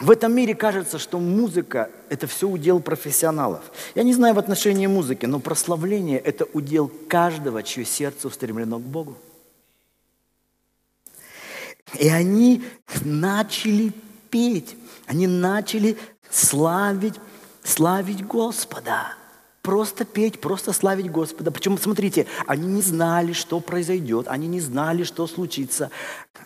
В 0.00 0.10
этом 0.10 0.34
мире 0.34 0.54
кажется, 0.54 0.98
что 0.98 1.18
музыка– 1.18 1.90
это 2.08 2.26
все 2.26 2.48
удел 2.48 2.80
профессионалов. 2.80 3.62
Я 3.94 4.04
не 4.04 4.14
знаю 4.14 4.34
в 4.34 4.38
отношении 4.38 4.86
музыки, 4.86 5.26
но 5.26 5.40
прославление– 5.40 6.18
это 6.24 6.46
удел 6.52 6.90
каждого, 7.08 7.62
чье 7.62 7.84
сердце 7.84 8.28
устремлено 8.28 8.78
к 8.78 8.82
Богу. 8.82 9.16
И 11.94 12.08
они 12.08 12.62
начали 13.04 13.92
петь, 14.30 14.76
они 15.06 15.26
начали 15.26 15.96
славить, 16.30 17.14
славить 17.62 18.26
Господа. 18.26 19.14
Просто 19.62 20.04
петь, 20.04 20.40
просто 20.40 20.72
славить 20.72 21.10
Господа. 21.10 21.50
Причем, 21.50 21.76
смотрите, 21.78 22.26
они 22.46 22.66
не 22.66 22.82
знали, 22.82 23.32
что 23.32 23.60
произойдет, 23.60 24.26
они 24.28 24.46
не 24.46 24.60
знали, 24.60 25.04
что 25.04 25.26
случится. 25.26 25.90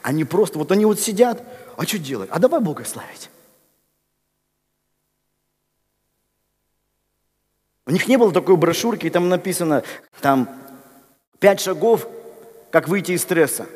Они 0.02 0.24
просто, 0.24 0.58
вот 0.58 0.72
они 0.72 0.84
вот 0.84 0.98
сидят, 0.98 1.42
а 1.76 1.84
что 1.84 1.98
делать? 1.98 2.30
А 2.32 2.38
давай 2.38 2.60
Бога 2.60 2.84
славить. 2.84 3.30
У 7.86 7.90
них 7.90 8.06
не 8.06 8.16
было 8.16 8.32
такой 8.32 8.56
брошюрки, 8.56 9.06
и 9.06 9.10
там 9.10 9.28
написано, 9.28 9.82
там, 10.20 10.48
пять 11.40 11.60
шагов, 11.60 12.08
как 12.70 12.88
выйти 12.88 13.12
из 13.12 13.22
стресса. 13.22 13.66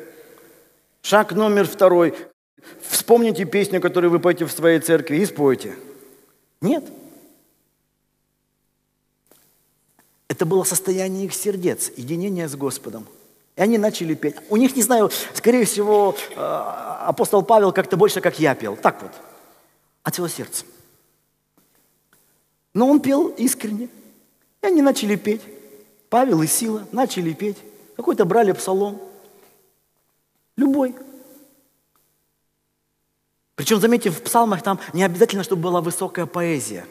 Шаг 1.01 1.31
номер 1.33 1.67
второй. 1.67 2.15
Вспомните 2.81 3.45
песню, 3.45 3.79
которую 3.81 4.11
вы 4.11 4.19
поете 4.19 4.45
в 4.45 4.51
своей 4.51 4.79
церкви, 4.79 5.17
и 5.17 5.25
спойте. 5.25 5.75
Нет. 6.61 6.83
Это 10.27 10.45
было 10.45 10.63
состояние 10.63 11.25
их 11.25 11.33
сердец, 11.33 11.91
единение 11.95 12.47
с 12.47 12.55
Господом. 12.55 13.07
И 13.55 13.61
они 13.61 13.77
начали 13.77 14.13
петь. 14.13 14.35
У 14.49 14.57
них, 14.57 14.75
не 14.75 14.83
знаю, 14.83 15.09
скорее 15.33 15.65
всего, 15.65 16.15
э, 16.35 16.39
апостол 16.39 17.41
Павел 17.41 17.71
как-то 17.71 17.97
больше, 17.97 18.21
как 18.21 18.39
я 18.39 18.53
пел. 18.53 18.75
Так 18.75 19.01
вот, 19.01 19.11
от 20.03 20.13
всего 20.13 20.27
сердца. 20.27 20.65
Но 22.73 22.87
он 22.87 22.99
пел 22.99 23.29
искренне. 23.29 23.89
И 24.61 24.67
они 24.67 24.83
начали 24.83 25.15
петь. 25.15 25.41
Павел 26.09 26.43
и 26.43 26.47
Сила 26.47 26.87
начали 26.91 27.33
петь. 27.33 27.57
Какой-то 27.95 28.25
брали 28.25 28.51
псалом. 28.51 29.01
Любой. 30.57 30.95
Причем, 33.55 33.79
заметьте, 33.79 34.09
в 34.09 34.21
псалмах 34.21 34.61
там 34.63 34.79
не 34.93 35.03
обязательно, 35.03 35.43
чтобы 35.43 35.61
была 35.63 35.81
высокая 35.81 36.25
поэзия. 36.25 36.85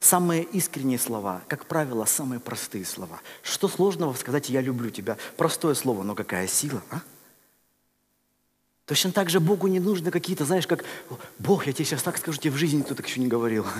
Самые 0.00 0.44
искренние 0.44 0.98
слова, 0.98 1.42
как 1.48 1.66
правило, 1.66 2.04
самые 2.04 2.38
простые 2.40 2.84
слова. 2.84 3.20
Что 3.42 3.68
сложного 3.68 4.14
сказать 4.14 4.48
«я 4.48 4.60
люблю 4.60 4.90
тебя»? 4.90 5.18
Простое 5.36 5.74
слово, 5.74 6.04
но 6.04 6.14
какая 6.14 6.46
сила, 6.46 6.82
а? 6.90 7.00
Точно 8.86 9.12
так 9.12 9.28
же 9.28 9.40
Богу 9.40 9.66
не 9.66 9.80
нужно 9.80 10.10
какие-то, 10.10 10.44
знаешь, 10.44 10.66
как 10.66 10.84
«Бог, 11.38 11.66
я 11.66 11.72
тебе 11.72 11.84
сейчас 11.84 12.02
так 12.02 12.16
скажу, 12.16 12.38
тебе 12.38 12.52
в 12.52 12.56
жизни 12.56 12.82
кто 12.82 12.94
так 12.94 13.06
еще 13.06 13.20
не 13.20 13.26
говорил». 13.26 13.66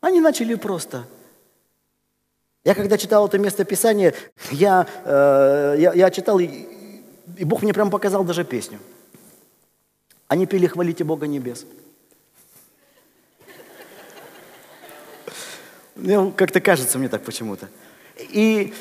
Они 0.00 0.20
начали 0.20 0.54
просто 0.54 1.08
я 2.64 2.74
когда 2.74 2.96
читал 2.96 3.26
это 3.26 3.38
место 3.38 3.64
Писания, 3.64 4.14
я, 4.50 4.86
э, 5.04 5.76
я, 5.78 5.92
я 5.92 6.10
читал, 6.10 6.38
и, 6.38 6.48
и 7.36 7.44
Бог 7.44 7.62
мне 7.62 7.74
прям 7.74 7.90
показал 7.90 8.24
даже 8.24 8.44
песню. 8.44 8.78
Они 10.28 10.46
пели 10.46 10.66
«Хвалите 10.66 11.04
Бога 11.04 11.26
небес». 11.26 11.66
Ну, 15.96 16.32
как-то 16.32 16.60
кажется 16.60 16.98
мне 16.98 17.08
так 17.08 17.22
почему-то. 17.22 17.68
И, 18.18 18.72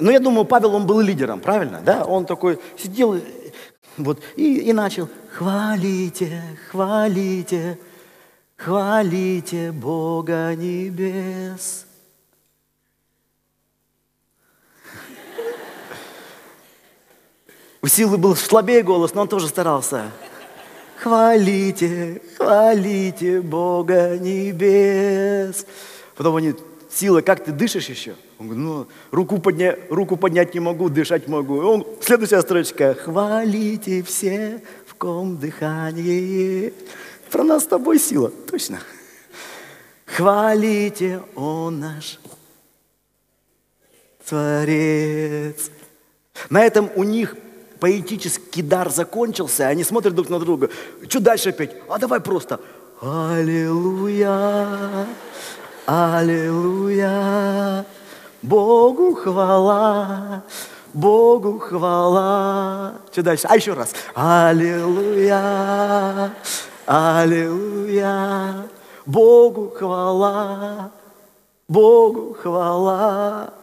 ну, 0.00 0.10
я 0.10 0.20
думаю, 0.20 0.46
Павел, 0.46 0.74
он 0.74 0.86
был 0.86 1.00
лидером, 1.00 1.40
правильно? 1.40 1.82
Да? 1.84 2.04
Он 2.04 2.24
такой 2.24 2.58
сидел 2.78 3.20
вот, 3.96 4.22
и, 4.36 4.58
и 4.58 4.72
начал 4.72 5.08
«Хвалите, 5.32 6.42
хвалите, 6.70 7.78
хвалите 8.56 9.72
Бога 9.72 10.54
небес». 10.54 11.86
У 17.84 17.88
Силы 17.88 18.16
был 18.16 18.36
слабее 18.36 18.84
голос, 18.84 19.12
но 19.12 19.22
он 19.22 19.28
тоже 19.28 19.48
старался. 19.48 20.12
Хвалите, 20.98 22.22
хвалите 22.36 23.40
Бога 23.40 24.16
небес. 24.18 25.66
Потом 26.14 26.36
они, 26.36 26.54
Сила, 26.88 27.22
как 27.22 27.42
ты 27.44 27.50
дышишь 27.50 27.88
еще? 27.88 28.14
Он 28.38 28.46
говорит, 28.46 28.64
ну, 28.64 28.86
руку, 29.10 29.38
подня... 29.38 29.76
руку 29.90 30.16
поднять 30.16 30.54
не 30.54 30.60
могу, 30.60 30.90
дышать 30.90 31.26
могу. 31.26 31.60
И 31.60 31.64
он, 31.64 31.84
следующая 32.00 32.42
строчка. 32.42 32.94
Хвалите 32.94 34.04
все, 34.04 34.62
в 34.86 34.94
ком 34.94 35.38
дыхание. 35.38 36.72
Про 37.32 37.42
нас 37.42 37.64
с 37.64 37.66
тобой 37.66 37.98
сила, 37.98 38.30
точно. 38.48 38.78
Хвалите, 40.06 41.20
он 41.34 41.80
наш 41.80 42.20
Творец. 44.24 45.70
На 46.48 46.62
этом 46.62 46.88
у 46.94 47.02
них 47.02 47.34
поэтический 47.82 48.62
дар 48.62 48.90
закончился, 48.90 49.66
они 49.66 49.82
смотрят 49.82 50.14
друг 50.14 50.30
на 50.30 50.38
друга. 50.38 50.70
Что 51.08 51.18
дальше 51.18 51.48
опять? 51.48 51.72
А 51.88 51.98
давай 51.98 52.20
просто. 52.20 52.60
Аллилуйя, 53.00 54.68
Аллилуйя, 55.84 57.84
Богу 58.40 59.16
хвала, 59.16 60.44
Богу 60.94 61.58
хвала. 61.58 62.92
Что 63.10 63.22
дальше? 63.24 63.48
А 63.50 63.56
еще 63.56 63.72
раз. 63.72 63.92
Аллилуйя, 64.14 65.40
Аллилуйя, 66.86 68.68
Богу 69.06 69.74
хвала, 69.76 70.92
Богу 71.66 72.36
хвала. 72.40 73.54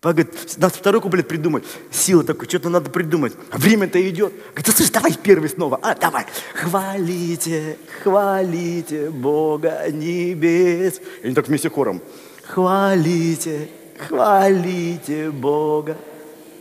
Говорит, 0.00 0.56
надо 0.58 0.74
второй 0.74 1.00
куплет 1.00 1.26
придумать. 1.26 1.64
Сила 1.90 2.22
такой, 2.22 2.48
что-то 2.48 2.68
надо 2.68 2.88
придумать. 2.88 3.32
А 3.50 3.58
время-то 3.58 4.00
идет. 4.08 4.32
Говорит, 4.32 4.66
да 4.66 4.72
слышь, 4.72 4.90
давай 4.90 5.12
первый 5.12 5.48
снова. 5.48 5.80
А, 5.82 5.96
давай. 5.96 6.24
Хвалите, 6.54 7.76
хвалите 8.02 9.10
Бога 9.10 9.90
небес. 9.90 11.00
И 11.22 11.26
они 11.26 11.34
так 11.34 11.48
вместе 11.48 11.68
хором. 11.68 12.00
Хвалите, 12.44 13.68
хвалите 13.98 15.30
Бога 15.30 15.96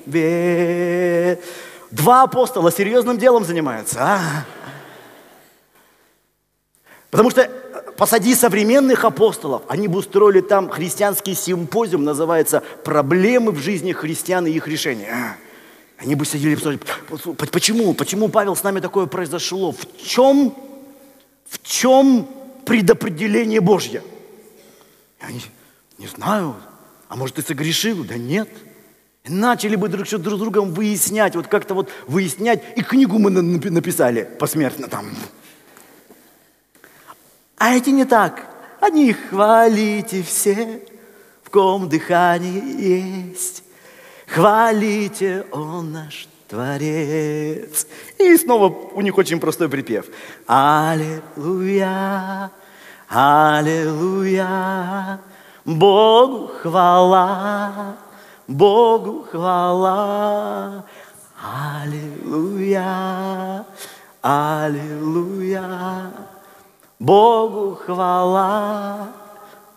небес. 0.07 1.37
Два 1.91 2.23
апостола 2.23 2.71
серьезным 2.71 3.19
делом 3.19 3.45
занимаются. 3.45 3.99
А? 4.01 4.19
Потому 7.11 7.29
что 7.29 7.49
посади 7.97 8.35
современных 8.35 9.03
апостолов, 9.03 9.63
они 9.67 9.87
бы 9.87 9.99
устроили 9.99 10.41
там 10.41 10.69
христианский 10.69 11.33
симпозиум, 11.33 12.03
называется 12.03 12.63
«Проблемы 12.83 13.51
в 13.51 13.59
жизни 13.59 13.91
христиан 13.91 14.45
и 14.45 14.51
их 14.51 14.67
решения». 14.67 15.09
А, 15.11 15.35
они 15.97 16.15
бы 16.15 16.25
сидели 16.25 16.55
почему, 17.51 17.93
почему, 17.93 18.29
Павел, 18.29 18.55
с 18.55 18.63
нами 18.63 18.79
такое 18.79 19.07
произошло? 19.07 19.71
В 19.71 19.85
чем, 20.01 20.55
в 21.49 21.61
чем 21.63 22.27
предопределение 22.65 23.61
Божье? 23.61 24.03
они, 25.19 25.41
не 25.97 26.07
знаю, 26.07 26.55
а 27.09 27.15
может, 27.15 27.35
ты 27.35 27.41
согрешил? 27.41 28.03
Да 28.03 28.15
нет. 28.15 28.49
Начали 29.27 29.75
бы 29.75 29.89
друг 29.89 30.07
с 30.07 30.11
другом 30.11 30.71
выяснять, 30.71 31.35
вот 31.35 31.47
как-то 31.47 31.73
вот 31.73 31.89
выяснять, 32.07 32.63
и 32.77 32.81
книгу 32.81 33.17
мы 33.17 33.29
написали 33.29 34.29
посмертно 34.39 34.87
там. 34.87 35.09
А 37.57 37.73
эти 37.73 37.89
не 37.89 38.05
так. 38.05 38.45
Они 38.79 39.13
хвалите 39.13 40.21
все, 40.21 40.85
в 41.43 41.49
ком 41.49 41.89
дыхание 41.89 43.29
есть. 43.31 43.63
Хвалите, 44.27 45.45
Он 45.51 45.91
наш 45.91 46.27
Творец. 46.47 47.87
И 48.19 48.37
снова 48.37 48.69
у 48.93 49.01
них 49.01 49.17
очень 49.17 49.39
простой 49.39 49.69
припев. 49.69 50.05
Аллилуйя, 50.45 51.31
Аллилуйя, 53.09 54.49
Богу 55.65 56.51
хвала, 56.61 57.95
Богу 58.47 59.25
хвала. 59.29 60.85
Аллилуйя, 61.81 62.85
Аллилуйя. 64.21 65.63
Богу 66.99 67.75
хвала, 67.75 69.07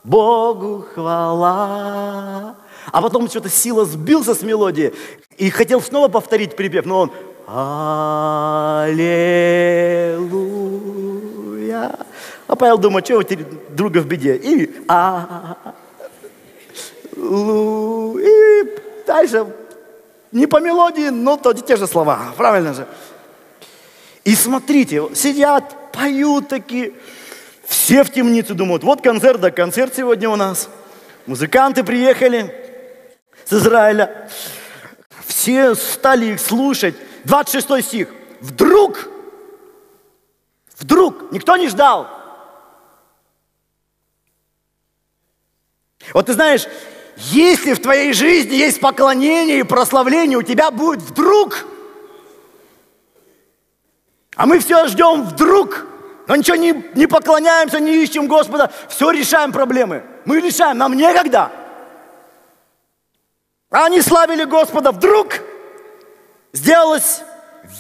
Богу 0.05 0.85
хвала. 0.95 2.57
А 2.91 3.03
потом 3.03 3.29
что-то 3.29 3.49
сила 3.49 3.85
сбился 3.85 4.35
с 4.35 4.43
мелодии 4.43 4.95
и 5.37 5.51
хотел 5.51 5.83
снова 5.83 6.09
повторить 6.09 6.57
припев, 6.57 6.87
но 6.87 7.01
он 7.01 7.13
Аллилуйя. 7.47 8.97
А 12.47 12.57
Павел 12.57 12.79
думает, 12.79 13.05
что 13.05 13.19
у 13.19 13.25
друга 13.75 13.99
в 13.99 14.07
беде? 14.07 14.37
И 14.37 14.71
а 14.89 15.57
И 17.17 18.65
дальше 19.07 19.47
не 20.33 20.47
по 20.47 20.61
мелодии, 20.61 21.11
но 21.11 21.37
то 21.37 21.53
те 21.53 21.77
же 21.77 21.87
слова. 21.87 22.33
Правильно 22.37 22.73
же? 22.73 22.87
И 24.25 24.35
смотрите, 24.35 25.15
сидят, 25.15 25.77
поют 25.93 26.49
такие. 26.49 26.93
Все 27.67 28.03
в 28.03 28.11
темнице 28.11 28.55
думают, 28.55 28.83
вот 28.83 29.01
концерт, 29.01 29.41
да 29.41 29.51
концерт 29.51 29.95
сегодня 29.95 30.29
у 30.29 30.37
нас. 30.37 30.69
Музыканты 31.27 31.85
приехали 31.85 32.55
с 33.45 33.53
Израиля. 33.53 34.29
Все 35.27 35.75
стали 35.75 36.33
их 36.33 36.41
слушать. 36.41 36.97
26 37.25 37.85
стих. 37.85 38.09
Вдруг, 38.41 39.09
вдруг, 40.79 41.31
никто 41.31 41.57
не 41.57 41.69
ждал. 41.69 42.09
Вот 46.13 46.27
ты 46.27 46.33
знаешь, 46.33 46.67
если 47.17 47.75
в 47.75 47.81
твоей 47.81 48.13
жизни 48.13 48.55
есть 48.55 48.81
поклонение 48.81 49.61
и 49.61 49.63
прославление, 49.63 50.39
у 50.39 50.43
тебя 50.43 50.71
будет 50.71 51.03
вдруг. 51.03 51.67
А 54.37 54.47
мы 54.47 54.59
все 54.59 54.87
ждем 54.87 55.25
вдруг. 55.25 55.87
Но 56.27 56.37
ничего 56.37 56.57
не, 56.57 56.73
не 56.95 57.07
поклоняемся, 57.07 57.81
не 57.81 58.03
ищем 58.03 58.29
Господа. 58.29 58.73
Все 58.89 59.11
решаем 59.11 59.53
проблемы. 59.53 60.05
Мы 60.25 60.41
решаем, 60.41 60.79
нам 60.79 60.95
некогда. 60.95 61.51
Они 63.71 64.01
славили 64.01 64.45
Господа. 64.45 64.93
Вдруг 64.93 65.41
сделалось 66.53 67.23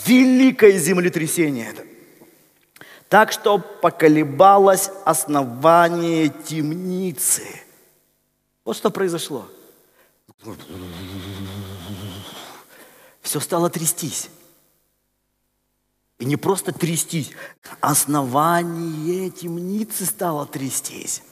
великое 0.06 0.72
землетрясение. 0.72 1.74
Так 3.08 3.32
что 3.32 3.58
поколебалось 3.58 4.90
основание 5.04 6.28
темницы. 6.28 7.42
Вот 8.64 8.76
что 8.76 8.90
произошло. 8.90 9.48
Все 13.20 13.40
стало 13.40 13.68
трястись. 13.68 14.30
И 16.20 16.26
не 16.26 16.36
просто 16.36 16.70
трястись, 16.72 17.32
основание 17.80 19.30
темницы 19.30 20.04
стало 20.04 20.46
трястись. 20.46 21.22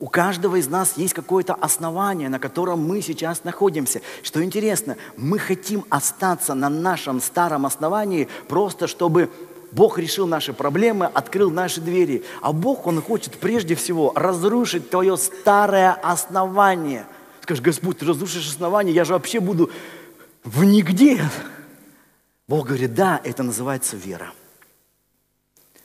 У 0.00 0.08
каждого 0.08 0.56
из 0.56 0.68
нас 0.68 0.96
есть 0.96 1.14
какое-то 1.14 1.54
основание, 1.54 2.28
на 2.28 2.40
котором 2.40 2.86
мы 2.86 3.00
сейчас 3.00 3.44
находимся. 3.44 4.00
Что 4.24 4.42
интересно, 4.42 4.96
мы 5.16 5.38
хотим 5.38 5.84
остаться 5.88 6.54
на 6.54 6.68
нашем 6.68 7.20
старом 7.20 7.64
основании, 7.64 8.28
просто 8.48 8.88
чтобы 8.88 9.30
Бог 9.70 10.00
решил 10.00 10.26
наши 10.26 10.52
проблемы, 10.52 11.06
открыл 11.06 11.52
наши 11.52 11.80
двери. 11.80 12.24
А 12.42 12.52
Бог, 12.52 12.88
Он 12.88 13.00
хочет 13.00 13.38
прежде 13.38 13.76
всего 13.76 14.12
разрушить 14.16 14.90
твое 14.90 15.16
старое 15.16 15.92
основание. 15.92 17.06
Скажешь, 17.42 17.62
Господь, 17.62 17.98
ты 17.98 18.06
разрушишь 18.06 18.48
основание, 18.48 18.94
я 18.94 19.04
же 19.04 19.12
вообще 19.12 19.38
буду 19.38 19.70
в 20.42 20.64
нигде. 20.64 21.22
Бог 22.48 22.68
говорит, 22.68 22.94
да, 22.94 23.20
это 23.22 23.42
называется 23.42 23.96
вера. 23.96 24.32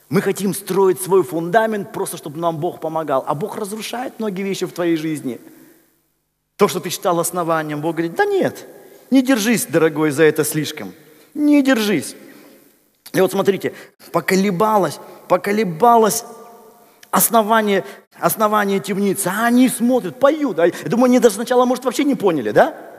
Мы 0.07 0.21
хотим 0.21 0.53
строить 0.53 1.01
свой 1.01 1.23
фундамент 1.23 1.91
просто, 1.91 2.17
чтобы 2.17 2.39
нам 2.39 2.57
Бог 2.57 2.79
помогал. 2.79 3.25
А 3.27 3.35
Бог 3.35 3.57
разрушает 3.57 4.19
многие 4.19 4.43
вещи 4.43 4.65
в 4.65 4.71
твоей 4.71 4.95
жизни. 4.95 5.41
То, 6.55 6.67
что 6.67 6.79
ты 6.79 6.89
считал 6.89 7.19
основанием, 7.19 7.81
Бог 7.81 7.95
говорит, 7.95 8.15
да 8.15 8.25
нет, 8.25 8.65
не 9.11 9.21
держись, 9.21 9.65
дорогой, 9.65 10.11
за 10.11 10.23
это 10.23 10.45
слишком. 10.45 10.93
Не 11.33 11.61
держись. 11.61 12.15
И 13.11 13.19
вот 13.19 13.31
смотрите, 13.31 13.73
поколебалось, 14.11 14.99
поколебалось 15.27 16.23
основание, 17.11 17.83
основание 18.19 18.79
темницы. 18.79 19.27
А 19.27 19.47
они 19.47 19.67
смотрят, 19.67 20.19
поют. 20.19 20.59
А, 20.59 20.67
я 20.67 20.73
думаю, 20.85 21.05
они 21.05 21.19
даже 21.19 21.35
сначала, 21.35 21.65
может, 21.65 21.83
вообще 21.83 22.05
не 22.05 22.15
поняли, 22.15 22.51
да? 22.51 22.92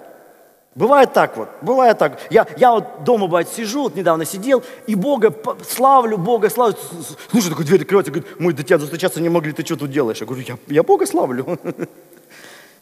Бывает 0.75 1.13
так 1.13 1.37
вот, 1.37 1.49
бывает 1.63 1.99
так. 1.99 2.21
Я, 2.31 2.49
я 2.57 2.73
вот 2.73 3.05
дома, 3.05 3.27
бывает, 3.27 3.49
сижу, 3.49 3.85
вот 3.85 3.95
недавно 3.95 4.25
сидел, 4.25 4.65
и 4.89 4.97
Бога 4.97 5.33
славлю, 5.69 6.19
Бога 6.19 6.51
славлю. 6.51 6.77
Слушай, 7.31 7.51
такой 7.51 7.65
дверь 7.65 7.83
открывается, 7.83 8.11
говорит, 8.11 8.41
мы 8.41 8.53
до 8.53 8.65
тебя 8.65 8.79
достучаться 8.79 9.21
не 9.21 9.29
могли, 9.29 9.53
ты 9.53 9.65
что 9.65 9.77
тут 9.77 9.93
делаешь? 9.93 10.19
Я 10.19 10.27
говорю, 10.27 10.45
я, 10.47 10.59
я 10.67 10.83
Бога 10.83 11.07
славлю. 11.07 11.59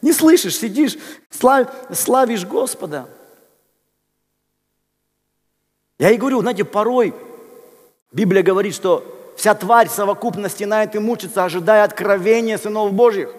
Не 0.01 0.13
слышишь, 0.13 0.57
сидишь, 0.57 0.97
слав, 1.31 1.69
славишь 1.93 2.45
Господа. 2.45 3.09
Я 6.01 6.11
и 6.11 6.17
говорю, 6.17 6.41
знаете, 6.41 6.65
порой 6.65 7.15
Библия 8.11 8.43
говорит, 8.43 8.75
что 8.75 9.05
вся 9.37 9.55
тварь 9.55 9.89
совокупно 9.89 10.49
стенает 10.49 10.97
и 10.97 10.99
мучится, 10.99 11.45
ожидая 11.45 11.85
откровения 11.85 12.59
сынов 12.59 12.93
Божьих. 12.93 13.33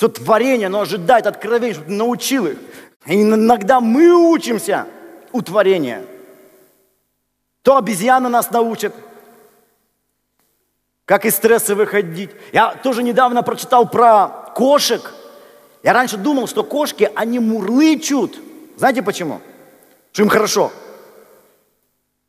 Все 0.00 0.08
творение, 0.08 0.68
оно 0.68 0.80
ожидает 0.80 1.26
откровения, 1.26 1.74
чтобы 1.74 1.88
ты 1.88 1.92
научил 1.92 2.46
их. 2.46 2.56
И 3.04 3.20
иногда 3.20 3.80
мы 3.80 4.14
учимся 4.32 4.86
у 5.30 5.42
творения. 5.42 6.06
То 7.60 7.76
обезьяна 7.76 8.30
нас 8.30 8.50
научит, 8.50 8.94
как 11.04 11.26
из 11.26 11.36
стресса 11.36 11.74
выходить. 11.74 12.30
Я 12.50 12.76
тоже 12.76 13.02
недавно 13.02 13.42
прочитал 13.42 13.86
про 13.86 14.28
кошек. 14.54 15.12
Я 15.82 15.92
раньше 15.92 16.16
думал, 16.16 16.48
что 16.48 16.64
кошки, 16.64 17.12
они 17.14 17.38
мурлычут. 17.38 18.38
Знаете 18.78 19.02
почему? 19.02 19.42
Что 20.12 20.22
им 20.22 20.30
хорошо. 20.30 20.72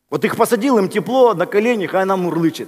Вот 0.09 0.25
их 0.25 0.35
посадил, 0.35 0.77
им 0.77 0.89
тепло 0.89 1.33
на 1.33 1.45
коленях, 1.45 1.93
а 1.93 2.01
она 2.01 2.17
мурлычет. 2.17 2.67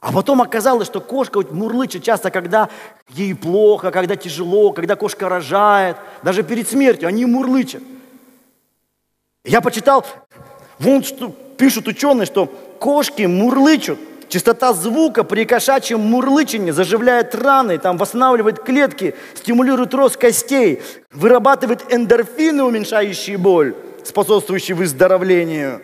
А 0.00 0.12
потом 0.12 0.40
оказалось, 0.40 0.86
что 0.86 1.00
кошка 1.00 1.42
мурлычет 1.50 2.02
часто, 2.02 2.30
когда 2.30 2.70
ей 3.10 3.34
плохо, 3.34 3.90
когда 3.90 4.16
тяжело, 4.16 4.72
когда 4.72 4.96
кошка 4.96 5.28
рожает, 5.28 5.96
даже 6.22 6.42
перед 6.42 6.68
смертью 6.68 7.06
они 7.06 7.26
мурлычат. 7.26 7.82
Я 9.44 9.60
почитал, 9.60 10.06
вон 10.78 11.02
что 11.02 11.28
пишут 11.28 11.86
ученые, 11.86 12.24
что 12.24 12.46
кошки 12.78 13.22
мурлычут. 13.22 13.98
Частота 14.30 14.72
звука 14.72 15.24
при 15.24 15.44
кошачьем 15.44 16.00
мурлычении 16.00 16.70
заживляет 16.70 17.34
раны, 17.34 17.78
там 17.78 17.98
восстанавливает 17.98 18.60
клетки, 18.60 19.14
стимулирует 19.34 19.92
рост 19.92 20.16
костей, 20.16 20.80
вырабатывает 21.10 21.92
эндорфины, 21.92 22.62
уменьшающие 22.62 23.36
боль, 23.36 23.74
способствующие 24.04 24.76
выздоровлению. 24.76 25.82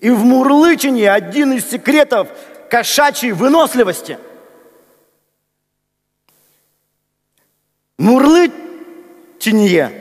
И 0.00 0.10
в 0.10 0.24
мурлычении 0.24 1.04
один 1.04 1.52
из 1.52 1.70
секретов 1.70 2.28
кошачьей 2.74 3.30
выносливости. 3.30 4.18
Мурлычение 7.98 9.92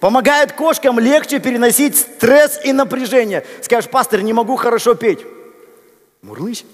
помогает 0.00 0.52
кошкам 0.52 0.98
легче 0.98 1.38
переносить 1.38 1.98
стресс 1.98 2.58
и 2.64 2.72
напряжение. 2.72 3.44
Скажешь, 3.60 3.90
пастор, 3.90 4.22
не 4.22 4.32
могу 4.32 4.56
хорошо 4.56 4.94
петь. 4.94 5.20
Мурлыч. 6.22 6.64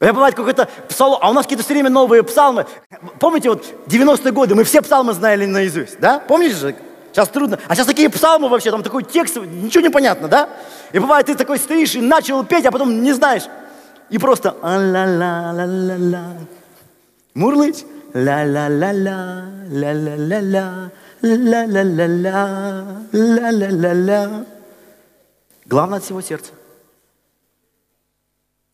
Я 0.00 0.12
бывает 0.12 0.34
какой-то 0.34 0.68
псалом, 0.88 1.20
а 1.22 1.30
у 1.30 1.32
нас 1.32 1.44
какие-то 1.44 1.62
все 1.62 1.74
время 1.74 1.90
новые 1.90 2.24
псалмы. 2.24 2.66
Помните, 3.20 3.50
вот 3.50 3.64
90-е 3.86 4.32
годы 4.32 4.56
мы 4.56 4.64
все 4.64 4.82
псалмы 4.82 5.12
знали 5.12 5.46
наизусть, 5.46 6.00
да? 6.00 6.18
Помните 6.18 6.56
же? 6.56 6.74
Сейчас 7.14 7.28
трудно. 7.28 7.60
А 7.68 7.76
сейчас 7.76 7.86
такие 7.86 8.10
псалмы 8.10 8.48
вообще, 8.48 8.72
там 8.72 8.82
такой 8.82 9.04
текст, 9.04 9.36
ничего 9.36 9.82
не 9.82 9.90
понятно, 9.90 10.26
да? 10.26 10.48
И 10.92 10.98
бывает, 10.98 11.26
ты 11.26 11.36
такой 11.36 11.58
стоишь 11.58 11.94
и 11.94 12.00
начал 12.00 12.44
петь, 12.44 12.66
а 12.66 12.72
потом 12.72 13.02
не 13.02 13.12
знаешь. 13.12 13.44
И 14.10 14.18
просто 14.18 14.56
а-ла-ла-ла-ла-ла. 14.60 16.34
Мурлыть. 17.34 17.86
Ла-ла-ла-ла, 18.14 19.44
ла-ла-ла-ла, 19.70 20.90
ла-ла-ла-ла, 21.20 23.02
ла-ла-ла-ла. 23.12 24.46
Главное 25.66 25.98
от 25.98 26.04
всего 26.04 26.20
сердца. 26.20 26.52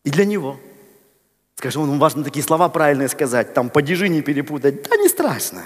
И 0.03 0.11
для 0.11 0.25
него. 0.25 0.59
Скажи, 1.55 1.79
он 1.79 1.97
важно 1.97 2.23
такие 2.23 2.43
слова 2.43 2.69
правильные 2.69 3.07
сказать, 3.07 3.55
там 3.55 3.71
падежи 3.71 4.09
не 4.09 4.21
перепутать. 4.21 4.87
Да 4.87 4.95
не 4.97 5.09
страшно. 5.09 5.63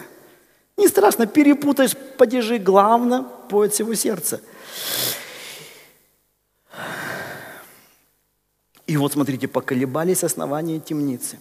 Не 0.77 0.87
страшно, 0.87 1.25
перепутаешь 1.25 1.95
падежи, 2.17 2.57
главное, 2.57 3.23
поет 3.23 3.73
всего 3.73 3.93
сердца. 3.95 4.41
И 8.85 8.97
вот 8.97 9.13
смотрите, 9.13 9.47
поколебались 9.47 10.23
основания 10.23 10.79
темницы. 10.79 11.39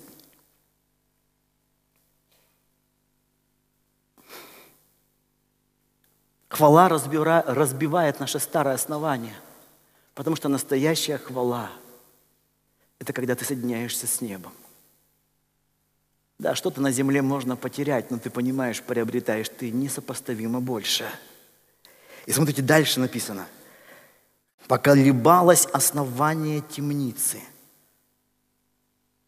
Хвала 6.48 6.88
разбивает 6.88 8.20
наше 8.20 8.38
старое 8.38 8.74
основание, 8.74 9.34
потому 10.14 10.36
что 10.36 10.48
настоящая 10.48 11.18
хвала– 11.18 11.70
это 13.00 13.12
когда 13.12 13.34
ты 13.34 13.44
соединяешься 13.44 14.06
с 14.06 14.20
небом– 14.20 14.52
Да, 16.44 16.54
что-то 16.54 16.82
на 16.82 16.90
земле 16.90 17.22
можно 17.22 17.56
потерять, 17.56 18.10
но 18.10 18.18
ты 18.18 18.28
понимаешь, 18.28 18.82
приобретаешь 18.82 19.48
ты 19.48 19.70
несопоставимо 19.70 20.60
больше. 20.60 21.06
И 22.26 22.32
смотрите, 22.32 22.60
дальше 22.60 23.00
написано. 23.00 23.46
Поколебалось 24.68 25.64
основание 25.72 26.60
темницы. 26.60 27.40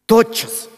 Тотчас 0.05 0.69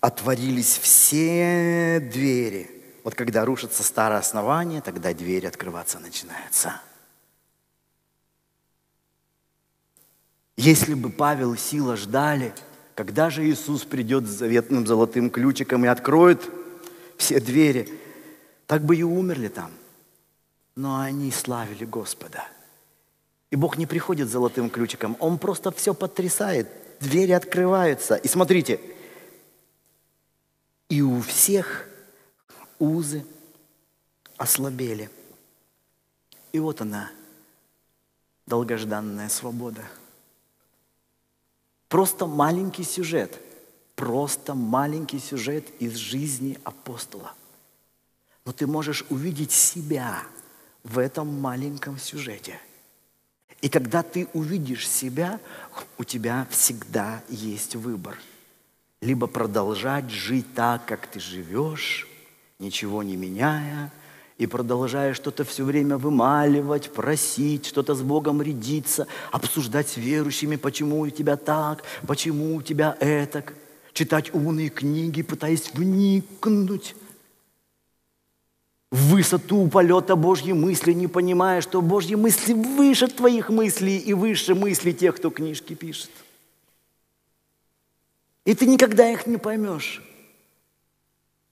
отворились 0.00 0.76
все 0.78 2.00
двери. 2.00 2.68
Вот 3.04 3.14
когда 3.14 3.44
рушится 3.44 3.84
старое 3.84 4.18
основание, 4.18 4.80
тогда 4.80 5.14
двери 5.14 5.46
открываться 5.46 6.00
начинаются. 6.00 6.80
Если 10.56 10.94
бы 10.94 11.08
Павел 11.10 11.54
и 11.54 11.56
Сила 11.56 11.94
ждали, 11.96 12.52
когда 12.98 13.30
же 13.30 13.48
Иисус 13.48 13.84
придет 13.84 14.26
с 14.26 14.30
заветным 14.30 14.84
золотым 14.84 15.30
ключиком 15.30 15.84
и 15.84 15.86
откроет 15.86 16.50
все 17.16 17.38
двери, 17.38 17.88
так 18.66 18.82
бы 18.82 18.96
и 18.96 19.04
умерли 19.04 19.46
там. 19.46 19.70
Но 20.74 20.98
они 20.98 21.30
славили 21.30 21.84
Господа. 21.84 22.44
И 23.52 23.56
Бог 23.56 23.78
не 23.78 23.86
приходит 23.86 24.26
с 24.28 24.32
золотым 24.32 24.68
ключиком, 24.68 25.16
Он 25.20 25.38
просто 25.38 25.70
все 25.70 25.94
потрясает, 25.94 26.66
двери 26.98 27.30
открываются. 27.30 28.16
И 28.16 28.26
смотрите, 28.26 28.80
и 30.88 31.00
у 31.00 31.20
всех 31.20 31.88
узы 32.80 33.24
ослабели. 34.36 35.08
И 36.50 36.58
вот 36.58 36.80
она, 36.80 37.12
долгожданная 38.46 39.28
свобода. 39.28 39.84
Просто 41.88 42.26
маленький 42.26 42.84
сюжет, 42.84 43.40
просто 43.96 44.54
маленький 44.54 45.18
сюжет 45.18 45.66
из 45.80 45.94
жизни 45.96 46.58
апостола. 46.64 47.34
Но 48.44 48.52
ты 48.52 48.66
можешь 48.66 49.04
увидеть 49.10 49.52
себя 49.52 50.22
в 50.84 50.98
этом 50.98 51.40
маленьком 51.40 51.98
сюжете. 51.98 52.60
И 53.60 53.68
когда 53.68 54.02
ты 54.02 54.28
увидишь 54.34 54.88
себя, 54.88 55.40
у 55.98 56.04
тебя 56.04 56.46
всегда 56.50 57.22
есть 57.28 57.74
выбор– 57.74 58.18
либо 59.00 59.26
продолжать 59.26 60.10
жить 60.10 60.54
так, 60.54 60.84
как 60.86 61.06
ты 61.06 61.20
живешь, 61.20 62.08
ничего 62.58 63.02
не 63.02 63.16
меняя, 63.16 63.92
и 64.38 64.46
продолжая 64.46 65.14
что-то 65.14 65.44
все 65.44 65.64
время 65.64 65.98
вымаливать, 65.98 66.90
просить, 66.92 67.66
что-то 67.66 67.94
с 67.94 68.00
Богом 68.00 68.40
рядиться, 68.40 69.06
обсуждать 69.30 69.88
с 69.88 69.96
верующими, 69.96 70.56
почему 70.56 71.00
у 71.00 71.10
тебя 71.10 71.36
так, 71.36 71.82
почему 72.06 72.56
у 72.56 72.62
тебя 72.62 72.96
это, 73.00 73.44
читать 73.92 74.32
умные 74.32 74.70
книги, 74.70 75.22
пытаясь 75.22 75.70
вникнуть 75.74 76.94
в 78.90 79.12
высоту 79.12 79.68
полета 79.68 80.16
Божьей 80.16 80.54
мысли, 80.54 80.92
не 80.92 81.08
понимая, 81.08 81.60
что 81.60 81.82
Божьи 81.82 82.14
мысли 82.14 82.54
выше 82.54 83.08
твоих 83.08 83.50
мыслей 83.50 83.98
и 83.98 84.14
выше 84.14 84.54
мыслей 84.54 84.94
тех, 84.94 85.16
кто 85.16 85.30
книжки 85.30 85.74
пишет– 85.74 86.10
и 88.48 88.54
ты 88.54 88.64
никогда 88.64 89.10
их 89.10 89.26
не 89.26 89.36
поймешь. 89.36 90.02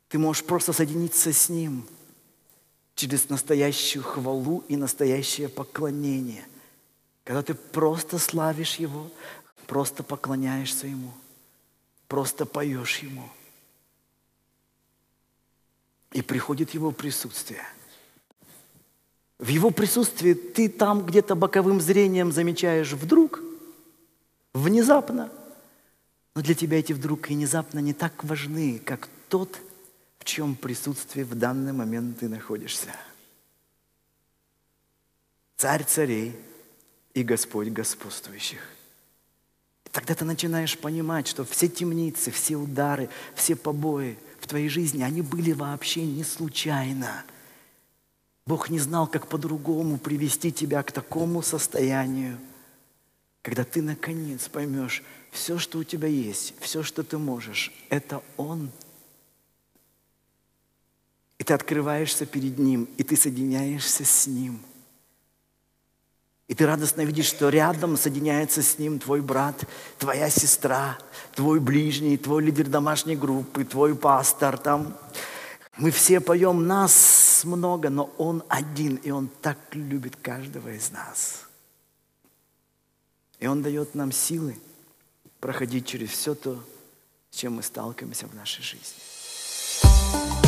Ты 0.09 0.19
можешь 0.19 0.43
просто 0.43 0.73
соединиться 0.73 1.31
с 1.31 1.51
Ним 1.51 1.87
через 2.97 3.29
настоящую 3.29 4.03
хвалу 4.03 4.65
и 4.67 4.77
настоящее 4.77 5.49
поклонение. 5.49 6.45
Когда 7.23 7.43
ты 7.43 7.55
просто 7.55 8.19
славишь 8.19 8.77
Его, 8.77 9.09
просто 9.69 10.03
поклоняешься 10.03 10.89
Ему, 10.89 11.13
просто 12.09 12.45
поешь 12.45 12.99
Ему. 12.99 13.31
И 16.11 16.23
приходит 16.23 16.75
Его 16.75 16.91
присутствие. 16.91 17.63
В 19.39 19.47
Его 19.47 19.71
присутствии 19.71 20.35
ты 20.35 20.69
там 20.69 21.07
где-то 21.07 21.37
боковым 21.37 21.81
зрением 21.81 22.33
замечаешь 22.33 22.95
вдруг, 22.95 23.41
внезапно– 24.53 25.31
но 26.37 26.43
для 26.43 26.55
тебя 26.55 26.79
эти 26.79 26.93
вдруг 26.93 27.31
и 27.31 27.35
внезапно 27.35 27.79
не 27.79 27.95
так 27.95 28.23
важны, 28.23 28.79
как 28.85 29.09
тот, 29.31 29.59
чем 30.27 30.57
присутствии 30.57 31.23
в 31.23 31.35
данный 31.35 31.73
момент 31.73 32.19
ты 32.19 32.29
находишься. 32.29 32.95
Царь 35.57 35.85
царей 35.85 36.39
и 37.15 37.23
Господь 37.23 37.69
господствующих. 37.69 38.61
И 39.87 39.89
тогда 39.89 40.15
ты 40.15 40.25
начинаешь 40.27 40.77
понимать, 40.77 41.29
что 41.29 41.45
все 41.45 41.69
темницы, 41.69 42.31
все 42.31 42.57
удары, 42.57 43.09
все 43.35 43.57
побои 43.57 44.19
в 44.41 44.47
твоей 44.47 44.69
жизни, 44.69 45.03
они 45.03 45.23
были 45.23 45.53
вообще 45.53 46.05
не 46.05 46.25
случайно. 46.25 47.25
Бог 48.47 48.69
не 48.69 48.79
знал, 48.79 49.07
как 49.07 49.29
по-другому 49.29 49.97
привести 49.97 50.53
тебя 50.53 50.83
к 50.83 50.93
такому 50.93 51.41
состоянию, 51.41 52.39
когда 53.43 53.65
ты 53.65 53.81
наконец 53.81 54.49
поймешь, 54.49 55.03
все, 55.31 55.59
что 55.59 55.79
у 55.79 55.85
тебя 55.85 56.09
есть, 56.09 56.55
все, 56.61 56.83
что 56.83 57.03
ты 57.03 57.17
можешь, 57.17 57.73
это 57.91 58.23
Он. 58.37 58.71
И 61.39 61.45
ты 61.45 61.55
открываешься 61.55 62.27
перед 62.27 62.59
Ним, 62.59 62.89
и 62.97 63.03
ты 63.03 63.17
соединяешься 63.17 64.05
с 64.05 64.27
Ним. 64.27 64.61
И 66.49 66.55
ты 66.55 66.65
радостно 66.65 67.03
видишь, 67.03 67.27
что 67.27 67.49
рядом 67.49 67.97
соединяется 67.97 68.63
с 68.63 68.79
Ним 68.79 68.99
твой 68.99 69.21
брат, 69.21 69.65
твоя 69.99 70.31
сестра, 70.31 70.99
твой 71.35 71.61
ближний, 71.61 72.17
твой 72.17 72.45
лидер 72.45 72.69
домашней 72.69 73.17
группы, 73.17 73.65
твой 73.65 73.97
пастор. 73.97 74.57
Там 74.57 74.97
мы 75.77 75.91
все 75.91 76.21
поем, 76.21 76.67
нас 76.67 77.43
много, 77.45 77.91
но 77.91 78.05
Он 78.17 78.43
один, 78.49 78.97
и 78.97 79.11
Он 79.11 79.29
так 79.29 79.59
любит 79.73 80.17
каждого 80.17 80.69
из 80.71 80.91
нас. 80.91 81.47
И 83.41 83.47
Он 83.47 83.63
дает 83.63 83.95
нам 83.95 84.13
силы– 84.13 84.57
проходить 85.41 85.87
через 85.87 86.11
все 86.11 86.35
то, 86.35 86.63
с 87.31 87.37
чем 87.37 87.55
мы 87.55 87.63
сталкиваемся 87.63 88.27
в 88.27 88.35
нашей 88.35 88.63
жизни. 88.63 90.46